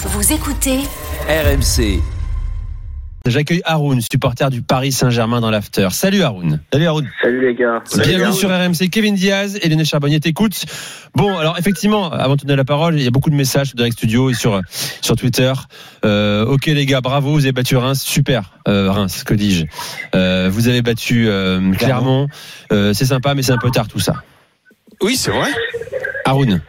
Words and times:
Vous 0.00 0.32
écoutez 0.32 0.78
RMC. 1.28 2.00
J'accueille 3.26 3.62
Haroun, 3.64 4.00
supporter 4.00 4.48
du 4.48 4.62
Paris 4.62 4.92
Saint-Germain 4.92 5.40
dans 5.40 5.50
l'after. 5.50 5.88
Salut 5.90 6.22
Haroun. 6.22 6.60
Salut 6.72 6.86
Haroun. 6.86 7.10
Salut 7.20 7.44
les 7.44 7.54
gars. 7.56 7.82
Bienvenue 8.04 8.32
sur 8.32 8.48
RMC. 8.48 8.90
Kevin 8.92 9.16
Diaz 9.16 9.58
et 9.60 9.68
Lionel 9.68 9.84
Charbonnier 9.84 10.20
t'écoutent. 10.20 10.66
Bon, 11.16 11.36
alors 11.36 11.58
effectivement, 11.58 12.12
avant 12.12 12.36
de 12.36 12.42
donner 12.42 12.54
la 12.54 12.64
parole, 12.64 12.94
il 12.94 13.02
y 13.02 13.08
a 13.08 13.10
beaucoup 13.10 13.30
de 13.30 13.34
messages 13.34 13.68
sur 13.70 13.76
Direct 13.76 13.96
Studio 13.96 14.30
et 14.30 14.34
sur, 14.34 14.60
sur 15.00 15.16
Twitter. 15.16 15.52
Euh, 16.04 16.46
ok 16.46 16.66
les 16.66 16.86
gars, 16.86 17.00
bravo, 17.00 17.32
vous 17.32 17.44
avez 17.44 17.50
battu 17.52 17.76
Reims. 17.76 18.00
Super, 18.00 18.52
euh, 18.68 18.92
Reims, 18.92 19.24
que 19.24 19.34
dis-je. 19.34 19.64
Euh, 20.14 20.48
vous 20.48 20.68
avez 20.68 20.82
battu 20.82 21.28
euh, 21.28 21.72
Clermont. 21.72 22.28
Euh, 22.70 22.92
c'est 22.92 23.06
sympa, 23.06 23.34
mais 23.34 23.42
c'est 23.42 23.52
un 23.52 23.58
peu 23.58 23.72
tard 23.72 23.88
tout 23.88 23.98
ça. 23.98 24.22
Oui, 25.02 25.16
c'est 25.16 25.32
vrai. 25.32 25.50
Haroun. 26.24 26.60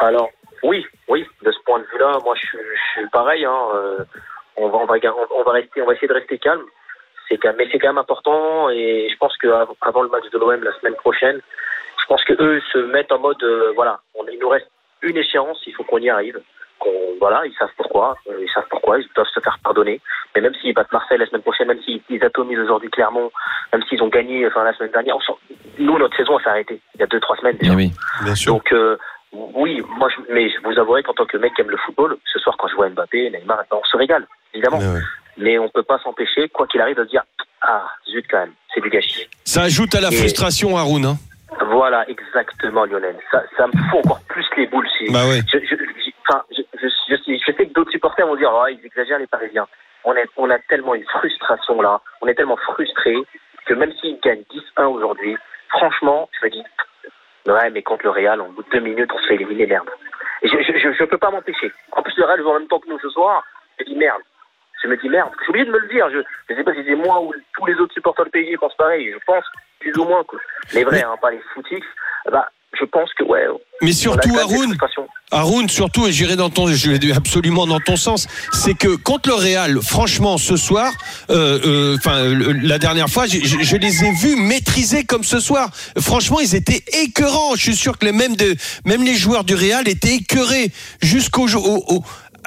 Alors, 0.00 0.30
oui, 0.62 0.82
vue-là, 1.94 2.18
moi 2.24 2.34
je 2.36 2.46
suis, 2.46 2.58
je 2.58 3.00
suis 3.00 3.08
pareil. 3.10 3.44
Hein, 3.44 3.58
euh, 3.74 3.98
on, 4.56 4.68
va, 4.68 4.78
on, 4.78 4.86
va, 4.86 4.96
on 5.38 5.42
va 5.42 5.52
rester, 5.52 5.80
on 5.82 5.86
va 5.86 5.92
essayer 5.94 6.08
de 6.08 6.14
rester 6.14 6.38
calme. 6.38 6.62
C'est 7.28 7.42
mais 7.56 7.66
c'est 7.72 7.78
quand 7.78 7.88
même 7.88 7.98
important 7.98 8.68
et 8.68 9.08
je 9.10 9.16
pense 9.16 9.32
av- 9.44 9.72
avant 9.80 10.02
le 10.02 10.08
match 10.10 10.28
de 10.30 10.38
l'OM 10.38 10.62
la 10.62 10.78
semaine 10.78 10.94
prochaine, 10.96 11.40
je 12.00 12.06
pense 12.06 12.22
que 12.24 12.34
eux 12.38 12.60
se 12.72 12.78
mettent 12.78 13.12
en 13.12 13.18
mode, 13.18 13.42
euh, 13.42 13.72
voilà, 13.74 14.00
on, 14.14 14.26
il 14.26 14.38
nous 14.38 14.48
reste 14.50 14.68
une 15.00 15.16
échéance, 15.16 15.58
il 15.66 15.74
faut 15.74 15.84
qu'on 15.84 15.98
y 15.98 16.10
arrive. 16.10 16.38
Voilà, 17.18 17.46
ils 17.46 17.54
savent 17.54 17.70
pourquoi, 17.78 18.14
euh, 18.28 18.34
ils 18.42 18.50
savent 18.50 18.66
pourquoi, 18.68 18.98
ils 18.98 19.08
doivent 19.14 19.28
se 19.32 19.40
faire 19.40 19.56
pardonner. 19.64 20.02
Mais 20.34 20.42
même 20.42 20.52
s'ils 20.56 20.74
battent 20.74 20.92
Marseille 20.92 21.16
la 21.16 21.24
semaine 21.24 21.40
prochaine, 21.40 21.68
même 21.68 21.80
s'ils 21.82 22.02
ils 22.10 22.22
atomisent 22.22 22.58
aujourd'hui 22.58 22.90
Clermont, 22.90 23.32
même 23.72 23.82
s'ils 23.84 24.02
ont 24.02 24.08
gagné, 24.08 24.46
enfin 24.46 24.64
la 24.64 24.74
semaine 24.74 24.90
dernière, 24.92 25.16
on 25.16 25.20
nous 25.78 25.98
notre 25.98 26.14
saison 26.14 26.38
s'est 26.40 26.50
arrêtée 26.50 26.80
il 26.94 27.00
y 27.00 27.02
a 27.02 27.06
deux 27.06 27.20
trois 27.20 27.36
semaines 27.36 27.56
déjà. 27.56 27.72
Eh 27.72 27.76
oui. 27.76 27.90
Bien 28.22 28.34
sûr. 28.34 28.52
Donc 28.52 28.70
euh, 28.72 28.98
oui, 29.54 29.82
moi, 29.98 30.08
je, 30.08 30.32
mais 30.32 30.48
je 30.50 30.56
vous 30.62 30.78
avouerai 30.78 31.02
qu'en 31.02 31.12
tant 31.14 31.26
que 31.26 31.36
mec 31.36 31.52
qui 31.54 31.62
aime 31.62 31.70
le 31.70 31.76
football, 31.78 32.16
ce 32.32 32.38
soir 32.38 32.56
quand 32.58 32.68
je 32.68 32.74
vois 32.76 32.88
Mbappé, 32.88 33.30
Neymar, 33.30 33.64
ben, 33.70 33.78
on 33.80 33.84
se 33.84 33.96
régale, 33.96 34.26
évidemment. 34.52 34.78
Ouais, 34.78 34.86
ouais. 34.86 35.00
Mais 35.36 35.58
on 35.58 35.68
peut 35.68 35.82
pas 35.82 35.98
s'empêcher, 35.98 36.48
quoi 36.48 36.66
qu'il 36.66 36.80
arrive, 36.80 36.96
de 36.96 37.04
se 37.04 37.10
dire 37.10 37.24
ah 37.62 37.86
zut 38.10 38.24
quand 38.30 38.38
même, 38.38 38.52
c'est 38.72 38.80
du 38.80 38.90
gâchis. 38.90 39.28
Ça 39.44 39.62
ajoute 39.62 39.94
à 39.94 40.00
la 40.00 40.08
Et- 40.12 40.16
frustration, 40.16 40.76
Haroun. 40.76 41.04
Hein. 41.04 41.16
Voilà, 41.66 42.08
exactement, 42.08 42.84
Lionel. 42.84 43.16
Ça, 43.30 43.42
ça 43.56 43.66
me 43.66 43.72
fout 43.90 44.04
encore 44.04 44.20
plus 44.28 44.46
les 44.56 44.66
boules. 44.66 44.88
Si, 44.98 45.10
Bah 45.12 45.26
ouais. 45.26 45.40
je, 45.52 45.58
je, 45.58 45.74
sais- 45.74 47.54
que 47.66 47.72
d'autres 47.72 47.90
supporters 47.92 48.26
vont 48.26 48.36
dire 48.36 48.50
oh, 48.52 48.66
ils 48.68 48.84
exagèrent 48.84 49.18
les 49.18 49.26
Parisiens. 49.26 49.66
On, 50.04 50.14
est, 50.14 50.28
on 50.36 50.50
a 50.50 50.58
tellement 50.68 50.94
une 50.94 51.04
frustration 51.04 51.80
là, 51.80 52.00
on 52.20 52.26
est 52.26 52.34
tellement 52.34 52.56
frustrés 52.56 53.16
que 53.66 53.74
même 53.74 53.92
s'ils 54.00 54.18
gagnent 54.22 54.42
10-1 54.78 54.84
aujourd'hui, 54.86 55.36
franchement, 55.70 56.28
je 56.40 56.46
me 56.46 56.50
dis 56.50 56.62
ouais, 57.46 57.70
mais 57.70 57.82
contre 57.82 58.04
le 58.04 58.10
Real, 58.10 58.40
en 58.40 58.48
bout 58.48 58.62
de 58.62 58.70
deux 58.70 58.80
minutes, 58.80 59.10
on 59.12 59.18
se 59.18 59.26
fait 59.26 59.34
éliminer, 59.34 59.66
merde. 59.66 59.88
Et 60.42 60.48
je, 60.48 60.56
je, 60.62 60.78
je, 60.78 60.92
je 60.92 61.04
peux 61.04 61.18
pas 61.18 61.30
m'empêcher. 61.30 61.72
En 61.92 62.02
plus, 62.02 62.16
le 62.16 62.24
Real 62.24 62.40
joue 62.40 62.48
en 62.48 62.58
même 62.58 62.68
temps 62.68 62.80
que 62.80 62.88
nous 62.88 62.98
ce 63.00 63.08
soir. 63.10 63.42
Je 63.78 63.84
me 63.84 63.88
dis 63.90 63.96
merde. 63.96 64.22
Je 64.82 64.88
me 64.88 64.96
dis 64.96 65.08
merde. 65.08 65.30
J'ai 65.42 65.48
oublié 65.48 65.64
de 65.64 65.70
me 65.70 65.78
le 65.78 65.88
dire. 65.88 66.10
Je 66.10 66.18
ne 66.18 66.56
sais 66.56 66.64
pas 66.64 66.74
si 66.74 66.84
c'est 66.84 66.94
moi 66.94 67.20
ou 67.22 67.32
tous 67.54 67.66
les 67.66 67.74
autres 67.76 67.94
supporters 67.94 68.26
de 68.26 68.30
PSG 68.30 68.56
pensent 68.58 68.76
pareil. 68.76 69.10
Je 69.12 69.18
pense 69.26 69.44
plus 69.80 69.96
ou 69.98 70.04
moins 70.04 70.24
que 70.24 70.36
les 70.74 70.84
vrais, 70.84 71.02
hein, 71.02 71.16
pas 71.20 71.30
les 71.30 71.40
footix. 71.54 71.82
Bah, 72.30 72.50
je 72.78 72.84
pense 72.86 73.10
que 73.18 73.24
ouais. 73.24 73.40
Mais 73.82 73.92
surtout, 73.92 74.36
Haroun. 74.38 74.76
Haroun, 75.30 75.68
surtout, 75.68 76.06
et 76.06 76.12
j'irai 76.12 76.36
dans 76.36 76.48
ton, 76.48 76.68
je 76.68 76.90
vais 76.92 77.12
absolument 77.12 77.66
dans 77.66 77.80
ton 77.80 77.96
sens, 77.96 78.28
c'est 78.52 78.74
que 78.74 78.94
contre 78.94 79.28
le 79.30 79.34
Real, 79.34 79.80
franchement, 79.82 80.38
ce 80.38 80.56
soir, 80.56 80.92
euh, 81.30 81.96
euh, 82.06 82.54
la 82.62 82.78
dernière 82.78 83.08
fois, 83.08 83.26
je, 83.26 83.38
je 83.40 83.76
les 83.76 84.04
ai 84.04 84.12
vus 84.12 84.36
maîtriser 84.36 85.02
comme 85.04 85.24
ce 85.24 85.40
soir. 85.40 85.70
Franchement, 85.98 86.38
ils 86.40 86.54
étaient 86.54 86.84
écœurants. 87.02 87.56
Je 87.56 87.62
suis 87.62 87.76
sûr 87.76 87.98
que 87.98 88.06
les 88.06 88.12
mêmes 88.12 88.36
de, 88.36 88.54
même 88.84 89.02
les 89.02 89.16
joueurs 89.16 89.42
du 89.44 89.54
Real 89.56 89.88
étaient 89.88 90.14
écœurés 90.14 90.70
jusqu'au 91.02 91.48
au, 91.56 91.84
au- 91.88 92.04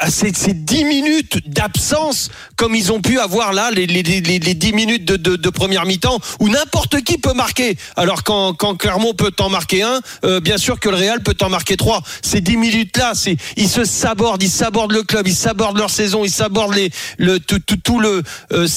ces, 0.09 0.33
ces 0.33 0.53
10 0.53 0.83
minutes 0.85 1.49
d'absence, 1.49 2.29
comme 2.55 2.75
ils 2.75 2.91
ont 2.91 3.01
pu 3.01 3.19
avoir 3.19 3.53
là, 3.53 3.71
les, 3.71 3.87
les, 3.87 4.03
les, 4.03 4.21
les 4.21 4.53
10 4.53 4.73
minutes 4.73 5.05
de, 5.05 5.17
de, 5.17 5.35
de 5.35 5.49
première 5.49 5.85
mi-temps, 5.85 6.19
où 6.39 6.49
n'importe 6.49 7.01
qui 7.01 7.17
peut 7.17 7.33
marquer. 7.33 7.77
Alors 7.95 8.23
quand, 8.23 8.53
quand 8.53 8.75
Clermont 8.75 9.13
peut 9.13 9.31
t'en 9.31 9.49
marquer 9.49 9.83
un, 9.83 9.99
euh, 10.23 10.39
bien 10.39 10.57
sûr 10.57 10.79
que 10.79 10.89
le 10.89 10.95
Real 10.95 11.21
peut 11.23 11.33
t'en 11.33 11.49
marquer 11.49 11.77
trois. 11.77 12.01
Ces 12.21 12.41
10 12.41 12.57
minutes-là, 12.57 13.13
c'est 13.15 13.37
ils 13.55 13.69
se 13.69 13.83
sabordent, 13.85 14.43
ils 14.43 14.49
sabordent 14.49 14.91
le 14.93 15.03
club, 15.03 15.27
ils 15.27 15.35
sabordent 15.35 15.77
leur 15.77 15.89
saison, 15.89 16.23
ils 16.23 16.31
sabordent 16.31 16.75
les, 16.75 16.89
le, 17.17 17.39
tout, 17.39 17.59
tout, 17.83 17.99
le, 17.99 18.23
euh, 18.53 18.67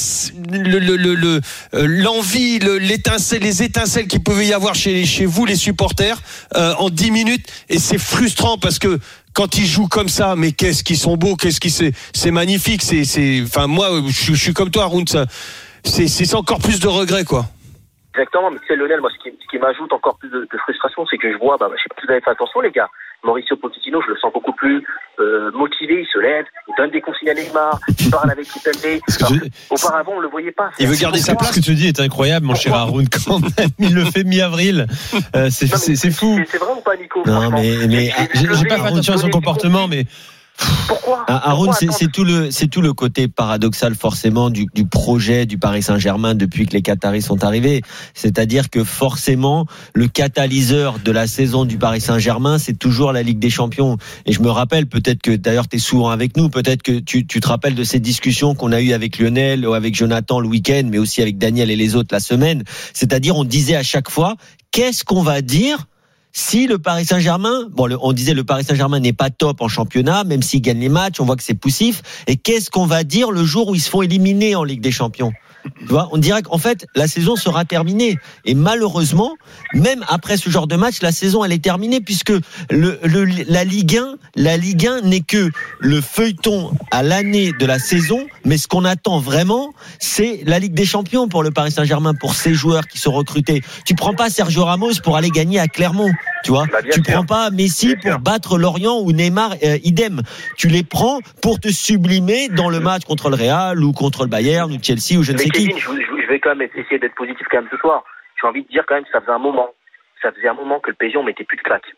le, 0.51 1.41
euh, 1.75 1.87
l'envie, 1.87 2.59
le- 2.59 2.79
les 2.79 3.63
étincelles 3.63 4.07
qu'il 4.09 4.23
pouvait 4.23 4.47
y 4.47 4.53
avoir 4.53 4.75
chez, 4.75 5.05
chez 5.07 5.27
vous, 5.27 5.45
les 5.47 5.57
supporters, 5.57 6.21
euh, 6.57 6.75
en 6.79 6.91
10 6.91 7.11
minutes. 7.11 7.47
Et 7.69 7.79
c'est 7.79 7.99
frustrant 7.99 8.59
parce 8.59 8.79
que 8.79 8.99
quand 9.33 9.57
ils 9.59 9.67
jouent 9.67 9.89
comme 9.89 10.09
ça, 10.09 10.35
mais 10.37 10.53
qu'est-ce 10.53 10.83
qu'ils 10.83 10.99
sont 10.99 11.17
beaux, 11.17 11.37
qu'est-ce 11.37 11.61
qui 11.61 11.71
c'est, 11.71 11.93
c'est 12.15 12.31
magnifique. 12.31 12.83
C'est, 12.83 13.05
c'est, 13.05 13.43
enfin 13.45 13.67
moi, 13.67 14.03
je, 14.09 14.35
suis- 14.35 14.53
comme 14.53 14.71
toi, 14.71 14.85
Arun, 14.85 15.05
c'est, 15.85 16.09
c'est 16.09 16.35
encore 16.35 16.59
plus 16.59 16.81
de 16.81 16.89
regrets, 16.89 17.25
quoi. 17.25 17.49
Exactement, 18.15 18.51
mais 18.51 18.59
tu 18.59 18.67
sais, 18.67 18.77
Lionel, 18.77 19.01
moi, 19.01 19.11
ce 19.11 19.23
qui, 19.23 19.37
ce 19.41 19.47
qui 19.49 19.59
m'ajoute 19.59 19.93
encore 19.93 20.19
plus 20.19 20.31
de, 20.31 20.41
de 20.51 20.59
frustration, 20.59 21.07
c'est 21.09 21.17
que 21.17 21.31
je 21.33 21.39
vois, 21.39 21.57
bah, 21.59 21.69
je 21.77 21.83
sais 21.83 21.89
pas 21.89 22.01
si 22.01 22.07
vous 22.07 22.13
avez 22.13 22.21
fait 22.21 22.31
attention, 22.31 22.61
les 22.61 22.73
gars, 22.73 22.89
Mauricio 23.23 23.57
Pochettino, 23.57 24.01
je 24.03 24.09
le 24.09 24.17
sens 24.17 24.33
beaucoup 24.33 24.53
plus 24.53 24.85
euh, 25.21 25.51
motivé, 25.53 26.01
il 26.03 26.07
se 26.07 26.19
lève, 26.19 26.45
il 26.69 26.75
donne 26.77 26.91
des 26.91 27.01
consignes 27.01 27.31
à 27.31 27.35
Neymar, 27.35 27.79
il 27.99 28.11
parle 28.11 28.31
avec 28.31 28.47
que 28.47 29.75
Auparavant, 29.75 30.15
on 30.17 30.21
le 30.21 30.29
voyait 30.29 30.53
pas. 30.53 30.71
Il 30.79 30.89
veut 30.89 30.97
garder 30.97 31.19
sa 31.19 31.39
Ce 31.39 31.61
que 31.61 31.65
tu 31.65 31.75
dis 31.75 31.89
est 31.89 32.01
incroyable, 32.01 32.47
mon 32.47 32.55
cher 32.55 32.75
Haroun, 32.75 33.07
quand 33.09 33.39
même. 33.39 33.69
Il 33.79 33.95
le 33.95 34.05
fait 34.07 34.25
mi-avril. 34.25 34.87
Euh, 35.37 35.49
c'est 35.51 35.67
fou. 36.11 36.41
C'est 36.49 36.59
vrai 36.59 36.73
ou 36.77 36.81
pas, 36.81 36.97
Nico 36.97 37.23
Non, 37.27 37.51
mais, 37.51 37.87
mais 37.89 38.11
J'ai 38.35 38.55
j'ai 38.55 38.67
pas 38.67 38.79
fait 38.79 38.87
attention 38.89 39.15
à 39.15 39.19
son 39.19 39.31
comportement, 39.31 39.87
mais 39.87 40.05
Pourquoi 40.89 41.25
Ah, 41.29 41.51
Aaron, 41.51 41.73
c'est 41.73 42.11
tout 42.11 42.25
le 42.25 42.51
c'est 42.51 42.67
tout 42.67 42.81
le 42.83 42.93
côté 42.93 43.29
paradoxal 43.29 43.95
forcément 43.95 44.51
du, 44.51 44.67
du 44.75 44.87
projet 44.87 45.47
du 45.47 45.59
Paris 45.59 45.83
Saint-Germain 45.83 46.35
depuis 46.35 46.67
que 46.67 46.73
les 46.73 46.83
Qataris 46.83 47.23
sont 47.23 47.45
arrivés. 47.45 47.83
C'est-à-dire 48.15 48.71
que 48.71 48.85
forcément 48.85 49.67
le 49.95 50.09
catalyseur 50.09 50.99
de 50.99 51.13
la 51.13 51.27
saison 51.27 51.65
du 51.65 51.79
Paris 51.79 52.01
Saint-Germain, 52.01 52.59
c'est 52.59 52.79
toujours 52.79 53.13
la 53.13 53.23
Ligue 53.23 53.39
des 53.39 53.51
Champions. 53.51 53.97
Et 54.27 54.33
je 54.33 54.41
me 54.41 54.51
rappelle 54.51 54.87
peut-être 54.87 55.23
que 55.23 55.33
d'ailleurs 55.33 55.69
tu 55.69 55.77
es 55.77 55.79
souvent 55.79 56.11
avec 56.11 56.37
nous, 56.37 56.49
peut-être 56.49 56.83
que 56.83 56.99
tu, 56.99 57.27
tu 57.27 57.41
te 57.41 57.49
rappelles 57.49 57.75
de 57.75 57.85
ces 57.85 58.01
discussions 58.01 58.55
qu'on 58.55 58.73
a 58.73 58.81
eues 58.81 58.93
avec 58.93 59.19
Lionel 59.19 59.67
ou 59.67 59.75
avec 59.75 59.95
Jonathan 59.95 60.41
le 60.41 60.49
week-end, 60.49 60.83
mais 60.87 60.99
aussi 60.99 61.23
avec 61.23 61.39
Daniel 61.39 61.71
et 61.71 61.77
les 61.77 61.95
autres 61.95 62.13
la 62.13 62.21
semaine. 62.21 62.65
C'est-à-dire 62.93 63.37
on 63.37 63.45
disait 63.45 63.77
à 63.77 63.83
chaque 63.83 64.11
fois 64.11 64.37
qu'est-ce 64.73 65.05
qu'on 65.05 65.23
va 65.23 65.41
dire 65.41 65.87
si 66.33 66.67
le 66.67 66.79
Paris 66.79 67.05
Saint-Germain, 67.05 67.69
bon, 67.71 67.89
on 68.01 68.13
disait 68.13 68.35
le 68.35 68.45
Paris 68.45 68.65
Saint-Germain 68.65 69.01
n'est 69.01 69.13
pas 69.13 69.31
top 69.31 69.61
en 69.61 69.69
championnat, 69.69 70.25
même 70.25 70.43
s'il 70.43 70.63
gagne 70.63 70.79
les 70.79 70.89
matchs, 70.89 71.21
on 71.21 71.25
voit 71.25 71.37
que 71.37 71.43
c'est 71.43 71.55
poussif. 71.55 72.03
Et 72.27 72.37
qu'est-ce 72.37 72.71
qu'on 72.71 72.87
va 72.87 73.05
dire 73.05 73.31
le 73.31 73.45
jour 73.45 73.69
où 73.69 73.75
ils 73.75 73.81
se 73.81 73.91
font 73.91 74.03
éliminer 74.03 74.55
en 74.55 74.65
Ligue 74.65 74.81
des 74.81 74.93
Champions? 74.93 75.33
Tu 75.81 75.87
vois, 75.87 76.09
on 76.13 76.19
dirait 76.19 76.43
qu'en 76.43 76.59
fait 76.59 76.87
la 76.95 77.07
saison 77.09 77.37
sera 77.37 77.65
terminée 77.65 78.19
et 78.45 78.55
malheureusement, 78.55 79.37
même 79.75 80.05
après 80.09 80.37
ce 80.37 80.49
genre 80.51 80.67
de 80.67 80.77
match, 80.77 81.03
la 81.03 81.13
saison 81.13 81.45
elle 81.45 81.53
est 81.53 81.63
terminée 81.63 82.01
puisque 82.01 82.33
le, 82.71 82.99
le- 83.03 83.25
la 83.49 83.65
Ligue 83.65 83.97
1, 83.99 84.15
la 84.37 84.57
Ligue 84.57 84.87
1 84.87 85.03
n'est 85.03 85.21
que 85.21 85.51
le 85.81 86.01
feuilleton 86.01 86.73
à 86.91 87.03
l'année 87.03 87.53
de 87.59 87.67
la 87.67 87.79
saison, 87.79 88.27
mais 88.45 88.57
ce 88.59 88.69
qu'on 88.69 88.85
attend 88.85 89.19
vraiment, 89.19 89.73
c'est 89.99 90.43
la 90.47 90.59
Ligue 90.59 90.75
des 90.75 90.85
Champions 90.87 91.29
pour 91.29 91.43
le 91.43 91.51
Paris 91.51 91.73
Saint-Germain, 91.73 92.15
pour 92.15 92.35
ces 92.35 92.55
joueurs 92.55 92.87
qui 92.87 92.99
sont 92.99 93.13
recrutés. 93.13 93.63
Tu 93.85 93.95
prends 93.95 94.15
pas 94.15 94.31
Sergio 94.31 94.65
Ramos 94.65 94.95
pour 95.03 95.17
aller 95.17 95.31
gagner 95.31 95.59
à 95.61 95.69
Clermont, 95.69 96.11
tu 96.45 96.51
vois. 96.53 96.67
Bah, 96.73 96.79
tu 96.83 96.93
sûr. 96.93 97.03
prends 97.03 97.25
pas 97.25 97.51
Messi 97.51 97.87
Bien 97.89 97.97
pour 97.97 98.11
sûr. 98.13 98.19
battre 98.21 98.59
Lorient 98.59 98.99
ou 99.01 99.13
Neymar, 99.13 99.55
euh, 99.65 99.79
idem. 99.85 100.23
Tu 100.57 100.69
les 100.69 100.83
prends 100.83 101.19
pour 101.43 101.61
te 101.61 101.69
sublimer 101.71 102.49
dans 102.49 102.69
le 102.71 102.81
match 102.81 103.03
contre 103.05 103.29
le 103.31 103.37
Real 103.37 103.83
ou 103.85 103.93
contre 103.93 104.23
le 104.23 104.29
Bayern 104.29 104.73
ou 104.73 104.79
Chelsea 104.81 105.19
ou 105.19 105.23
je 105.23 105.33
ne 105.33 105.39
sais. 105.39 105.50
Kevin, 105.53 105.79
je, 105.79 105.89
je- 105.89 106.23
je 106.23 106.27
vais 106.29 106.41
quand 106.41 106.55
même 106.55 106.69
essayer 106.75 106.99
d'être 106.99 107.15
positif 107.15 107.47
quand 107.51 107.59
même 107.59 107.69
ce 107.71 107.77
soir. 107.79 108.05
J'ai 108.41 108.47
envie 108.49 108.63
de 108.63 108.69
dire 108.69 108.85
quand 108.87 108.95
même 108.95 109.05
que 109.05 109.11
ça 109.11 109.21
faisait 109.21 109.33
un 109.33 109.39
moment, 109.39 109.71
ça 110.23 110.33
faisait 110.33 110.49
un 110.49 110.55
moment 110.55 110.81
que 110.81 110.91
le 110.91 110.97
PSG 110.97 111.17
on 111.19 111.23
mettait 111.25 111.45
plus 111.45 111.57
de 111.57 111.63
claques. 111.63 111.93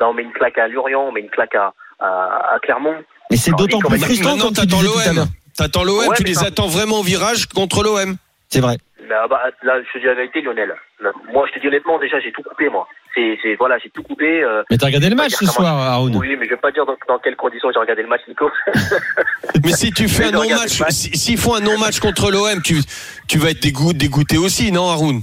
Là 0.00 0.08
on 0.08 0.14
met 0.14 0.22
une 0.22 0.32
claque 0.32 0.58
à 0.58 0.68
Lorient, 0.68 1.02
on 1.08 1.12
met 1.12 1.20
une 1.20 1.30
claque 1.30 1.54
à, 1.54 1.72
à, 1.98 2.54
à 2.54 2.58
Clermont. 2.60 3.02
Mais 3.30 3.36
c'est 3.36 3.50
d'autant 3.52 3.80
quand 3.80 3.88
plus 3.90 3.98
frustrant 4.04 4.36
tu 4.36 4.54
t'attends 4.54 4.82
l'OM. 4.82 5.26
T'attends 5.56 5.84
l'OM, 5.84 6.14
tu 6.16 6.22
les 6.24 6.44
attends 6.44 6.68
vraiment 6.68 7.00
au 7.00 7.02
virage 7.02 7.46
contre 7.46 7.82
l'OM. 7.82 8.16
C'est 8.48 8.60
vrai. 8.60 8.76
Bah, 9.08 9.42
là 9.62 9.80
je 9.82 9.92
te 9.92 9.98
dis 9.98 10.04
la 10.04 10.14
vérité 10.14 10.40
Lionel. 10.42 10.74
Là, 11.00 11.10
moi 11.32 11.46
je 11.48 11.52
te 11.54 11.58
dis 11.60 11.66
honnêtement 11.68 11.98
déjà 11.98 12.20
j'ai 12.20 12.30
tout 12.32 12.42
coupé 12.42 12.68
moi. 12.68 12.86
C'est, 13.42 13.54
voilà, 13.56 13.78
j'ai 13.78 13.90
tout 13.90 14.02
coupé. 14.02 14.42
euh, 14.42 14.62
Mais 14.70 14.76
t'as 14.76 14.86
regardé 14.86 15.08
le 15.10 15.16
match 15.16 15.32
ce 15.32 15.46
soir, 15.46 15.76
Haroun? 15.76 16.14
Oui, 16.16 16.36
mais 16.38 16.44
je 16.46 16.50
vais 16.50 16.56
pas 16.56 16.70
dire 16.70 16.84
dans, 16.86 16.96
dans 17.08 17.18
quelles 17.18 17.36
conditions 17.36 17.70
j'ai 17.72 17.78
regardé 17.80 18.02
le 18.02 18.08
match, 18.08 18.22
Nico. 18.28 18.50
Mais 19.64 19.72
si 19.72 19.90
tu 19.92 20.08
fais 20.08 20.24
Mais 20.24 20.28
un 20.28 20.32
non-match, 20.42 20.78
le 20.78 20.84
match. 20.84 20.92
si- 20.92 21.16
s'ils 21.16 21.38
font 21.38 21.54
un 21.54 21.60
non-match 21.60 22.00
contre 22.00 22.30
l'OM, 22.30 22.60
tu, 22.62 22.76
tu 23.28 23.38
vas 23.38 23.50
être 23.50 23.60
dégoût- 23.62 23.92
dégoûté 23.92 24.38
aussi, 24.38 24.70
non, 24.72 24.88
Haroun? 24.88 25.20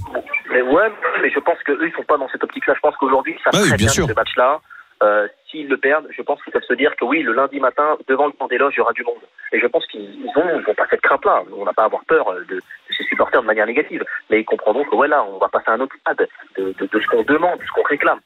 Mais 0.52 0.62
ouais, 0.62 0.90
mais 1.22 1.30
je 1.32 1.40
pense 1.40 1.58
qu'eux, 1.66 1.78
ils 1.88 1.94
sont 1.96 2.04
pas 2.04 2.18
dans 2.18 2.30
cette 2.30 2.44
optique-là. 2.44 2.74
Je 2.76 2.80
pense 2.82 2.96
qu'aujourd'hui, 2.98 3.36
ils 3.38 3.44
savent 3.44 3.54
Ah 3.56 3.62
oui, 3.64 3.68
très 3.70 3.78
bien 3.78 3.86
bien, 3.88 3.94
sûr. 3.94 4.08
ce 4.08 4.14
match-là. 4.14 4.60
Euh, 5.04 5.28
S'ils 5.52 5.68
le 5.68 5.78
perdent, 5.78 6.08
je 6.16 6.22
pense 6.22 6.42
qu'ils 6.44 6.52
peuvent 6.54 6.64
se 6.68 6.74
dire 6.74 6.92
que 7.00 7.06
oui, 7.06 7.22
le 7.22 7.34
lundi 7.34 7.60
matin, 7.60 7.98
devant 8.08 8.26
le 8.28 8.32
camp 8.34 8.48
des 8.48 8.58
loges, 8.58 8.74
il 8.76 8.80
y 8.80 8.82
aura 8.82 8.94
du 8.94 9.04
monde. 9.04 9.20
Et 9.54 9.60
je 9.60 9.68
pense 9.68 9.86
qu'ils 9.88 10.02
ils 10.02 10.32
ont, 10.36 10.60
ils 10.60 10.70
ont 10.70 10.74
pas 10.74 10.86
cette 10.90 11.02
crainte-là. 11.02 11.44
On 11.56 11.64
n'a 11.66 11.74
pas 11.74 11.84
à 11.84 11.86
avoir 11.86 12.04
peur 12.06 12.28
euh, 12.32 12.44
de 12.50 12.62
ses 12.98 13.04
supporters 13.06 13.42
de 13.42 13.48
manière 13.48 13.66
négative. 13.66 14.04
Mais 14.30 14.42
ils 14.42 14.46
comprendront 14.46 14.84
que 14.84 14.96
voilà, 14.96 15.24
on 15.24 15.38
va 15.38 15.50
passer 15.50 15.70
à 15.70 15.74
un 15.74 15.80
autre 15.80 15.96
stade 16.00 16.28
de, 16.58 16.74
ce 16.80 17.08
qu'on 17.08 17.24
demande, 17.24 17.60
de 17.60 17.66
ce 17.66 17.72
qu'on 17.72 17.84
réclame. 17.84 18.20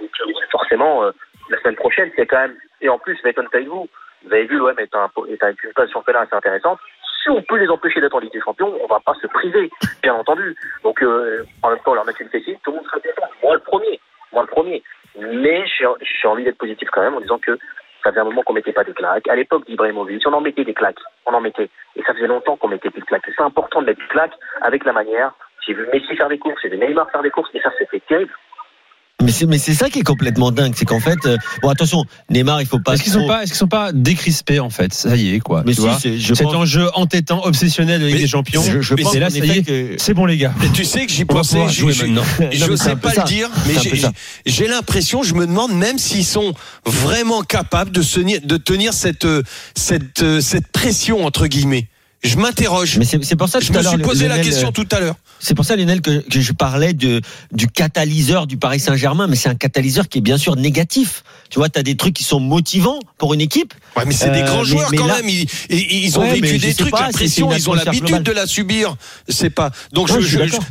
Donc 0.00 0.10
euh, 0.20 0.32
forcément, 0.50 1.04
euh, 1.04 1.10
la 1.50 1.58
semaine 1.60 1.76
prochaine, 1.76 2.10
c'est 2.16 2.26
quand 2.26 2.40
même. 2.40 2.56
Et 2.80 2.88
en 2.88 2.98
plus, 2.98 3.20
vais 3.22 3.30
être 3.30 3.38
honnête 3.38 3.66
vous. 3.66 3.88
Vous 4.24 4.32
avez 4.32 4.46
vu, 4.46 4.56
l'OM 4.56 4.78
est, 4.78 4.94
un, 4.94 5.10
est 5.28 5.42
avec 5.42 5.62
une 5.62 5.72
place 5.72 5.90
championnat 5.90 6.20
assez 6.20 6.34
intéressante. 6.34 6.80
Si 7.22 7.30
on 7.30 7.42
peut 7.42 7.56
les 7.56 7.68
empêcher 7.68 8.00
d'être 8.00 8.14
en 8.14 8.18
Ligue 8.18 8.32
des 8.32 8.40
Champions, 8.40 8.76
on 8.82 8.86
va 8.86 9.00
pas 9.00 9.14
se 9.14 9.26
priver, 9.26 9.70
bien 10.02 10.14
entendu. 10.14 10.56
Donc, 10.82 11.02
euh, 11.02 11.44
en 11.62 11.70
même 11.70 11.78
temps, 11.80 11.94
leur 11.94 12.04
mettre 12.04 12.20
une 12.20 12.28
fessée, 12.28 12.58
tout 12.64 12.70
le 12.70 12.76
monde 12.76 12.86
sera 12.86 12.98
content. 13.00 13.28
Moi, 13.42 13.54
le 13.54 13.60
premier. 13.60 14.00
Moi, 14.32 14.42
le 14.42 14.48
premier. 14.48 14.82
Mais 15.18 15.64
j'ai 15.66 16.28
envie 16.28 16.44
d'être 16.44 16.58
positif 16.58 16.88
quand 16.90 17.02
même 17.02 17.14
en 17.14 17.20
disant 17.20 17.38
que 17.38 17.58
ça 18.02 18.10
faisait 18.10 18.20
un 18.20 18.24
moment 18.24 18.42
qu'on 18.42 18.52
mettait 18.52 18.72
pas 18.72 18.84
des 18.84 18.92
claques. 18.92 19.28
À 19.28 19.36
l'époque 19.36 19.66
d'Ibrahimovic, 19.66 20.26
on 20.26 20.32
en 20.32 20.40
mettait 20.40 20.64
des 20.64 20.74
claques. 20.74 21.00
On 21.26 21.32
en 21.32 21.40
mettait. 21.40 21.68
Et 21.96 22.02
ça 22.02 22.14
faisait 22.14 22.26
longtemps 22.26 22.56
qu'on 22.56 22.68
mettait 22.68 22.90
plus 22.90 23.00
de 23.00 23.06
claques. 23.06 23.22
C'est 23.24 23.42
important 23.42 23.80
de 23.80 23.86
mettre 23.86 24.00
des 24.00 24.08
claques 24.08 24.34
avec 24.60 24.84
la 24.84 24.92
manière. 24.92 25.32
J'ai 25.66 25.74
vu 25.74 25.86
Messi 25.92 26.16
faire 26.16 26.28
des 26.28 26.38
courses, 26.38 26.60
j'ai 26.62 26.68
vu 26.68 26.78
Neymar 26.78 27.10
faire 27.10 27.22
des 27.22 27.30
courses, 27.30 27.50
et 27.54 27.60
ça, 27.60 27.70
c'était 27.78 28.00
terrible. 28.00 28.32
Mais 29.20 29.32
c'est, 29.32 29.46
mais 29.46 29.58
c'est 29.58 29.74
ça 29.74 29.90
qui 29.90 29.98
est 29.98 30.02
complètement 30.04 30.52
dingue, 30.52 30.74
c'est 30.76 30.84
qu'en 30.84 31.00
fait, 31.00 31.18
euh, 31.26 31.36
bon 31.60 31.70
attention, 31.70 32.04
Neymar, 32.30 32.60
il 32.62 32.68
faut 32.68 32.78
pas. 32.78 32.94
Est-ce 32.94 33.02
qu'ils 33.02 33.10
sont 33.12 33.18
trop- 33.18 33.26
pas, 33.28 33.42
est-ce 33.42 33.50
qu'ils 33.50 33.58
sont 33.58 33.66
pas 33.66 33.90
décrispés 33.92 34.60
en 34.60 34.70
fait? 34.70 34.94
Ça 34.94 35.16
y 35.16 35.34
est 35.34 35.40
quoi. 35.40 35.64
Mais 35.66 35.72
tu 35.72 35.80
si, 35.80 35.86
vois? 35.88 35.98
c'est- 36.00 36.18
je 36.18 36.34
Cet 36.34 36.46
pense- 36.46 36.54
enjeu 36.54 36.88
entêtant, 36.94 37.44
obsessionnel 37.44 38.00
de 38.00 38.06
Ligue 38.06 38.14
Mais 38.14 38.20
des 38.20 38.28
Champions. 38.28 38.62
Je, 38.62 38.80
je 38.80 38.94
Mais 38.94 39.02
pense 39.02 39.12
c'est 39.12 39.18
là, 39.18 39.26
en 39.26 39.30
ça 39.30 39.36
y 39.38 39.40
effet 39.40 39.58
est, 39.58 39.62
que. 39.64 39.94
C'est 39.98 40.14
bon 40.14 40.24
les 40.24 40.36
gars. 40.36 40.54
Et 40.64 40.68
tu 40.70 40.84
sais 40.84 41.04
que 41.04 41.12
j'y 41.12 41.24
pensais, 41.24 41.58
je, 41.68 41.80
jouer 41.80 41.92
je- 41.92 42.04
maintenant. 42.06 42.22
je 42.38 42.42
Non, 42.60 42.66
mais 42.70 42.76
c'est 42.76 42.84
sais 42.84 42.90
un 42.90 42.96
pas 42.96 43.10
ça. 43.12 43.22
le 43.24 43.28
dire, 43.28 43.50
mais 43.66 43.74
C'est 43.74 44.04
un 44.06 44.12
j'ai- 44.46 44.68
l'impression, 44.68 45.24
je 45.24 45.34
me 45.34 45.48
demande 45.48 45.72
même 45.72 45.98
s'ils 45.98 46.24
sont 46.24 46.54
vraiment 46.86 47.42
capables 47.42 47.90
de, 47.90 48.02
se 48.02 48.20
tenir- 48.20 48.40
de 48.46 48.56
tenir 48.56 48.92
cette, 48.92 49.24
euh, 49.24 49.42
cette, 49.74 50.22
euh, 50.22 50.40
cette 50.40 50.68
pression, 50.68 51.24
entre 51.26 51.48
guillemets. 51.48 51.88
Je 52.22 52.36
m'interroge. 52.36 52.98
Mais 52.98 53.04
c'est, 53.04 53.36
pour 53.36 53.48
ça 53.48 53.60
Je 53.60 53.68
tout 53.68 53.78
à 53.78 53.82
me 53.82 53.88
suis 53.88 53.98
posé 53.98 54.28
la 54.28 54.38
question 54.38 54.68
euh, 54.68 54.72
tout 54.72 54.88
à 54.90 55.00
l'heure. 55.00 55.14
C'est 55.38 55.54
pour 55.54 55.64
ça, 55.64 55.76
Lionel, 55.76 56.00
que, 56.00 56.20
que 56.28 56.40
je 56.40 56.52
parlais 56.52 56.92
de, 56.92 57.20
du 57.52 57.68
catalyseur 57.68 58.46
du 58.46 58.56
Paris 58.56 58.80
Saint-Germain, 58.80 59.28
mais 59.28 59.36
c'est 59.36 59.48
un 59.48 59.54
catalyseur 59.54 60.08
qui 60.08 60.18
est 60.18 60.22
bien 60.22 60.38
sûr 60.38 60.56
négatif. 60.56 61.22
Tu 61.48 61.60
vois, 61.60 61.68
tu 61.68 61.78
as 61.78 61.84
des 61.84 61.96
trucs 61.96 62.14
qui 62.14 62.24
sont 62.24 62.40
motivants 62.40 62.98
pour 63.18 63.34
une 63.34 63.40
équipe. 63.40 63.72
Ouais, 63.96 64.04
mais 64.06 64.14
c'est 64.14 64.30
des 64.30 64.40
Euh, 64.40 64.44
grands 64.46 64.58
mais- 64.60 64.64
joueurs 64.64 64.90
quand 64.96 65.06
même. 65.06 65.28
Ils, 65.28 65.46
ils- 65.70 66.04
ils 66.04 66.18
ont 66.18 66.30
vécu 66.30 66.58
des 66.58 66.74
trucs, 66.74 66.92
la 66.92 67.08
pression, 67.12 67.50
ils 67.52 67.68
ont 67.68 67.74
l'habitude 67.74 68.22
de 68.22 68.32
la 68.32 68.46
subir. 68.46 68.96
C'est 69.28 69.50
pas. 69.50 69.70
Donc 69.92 70.08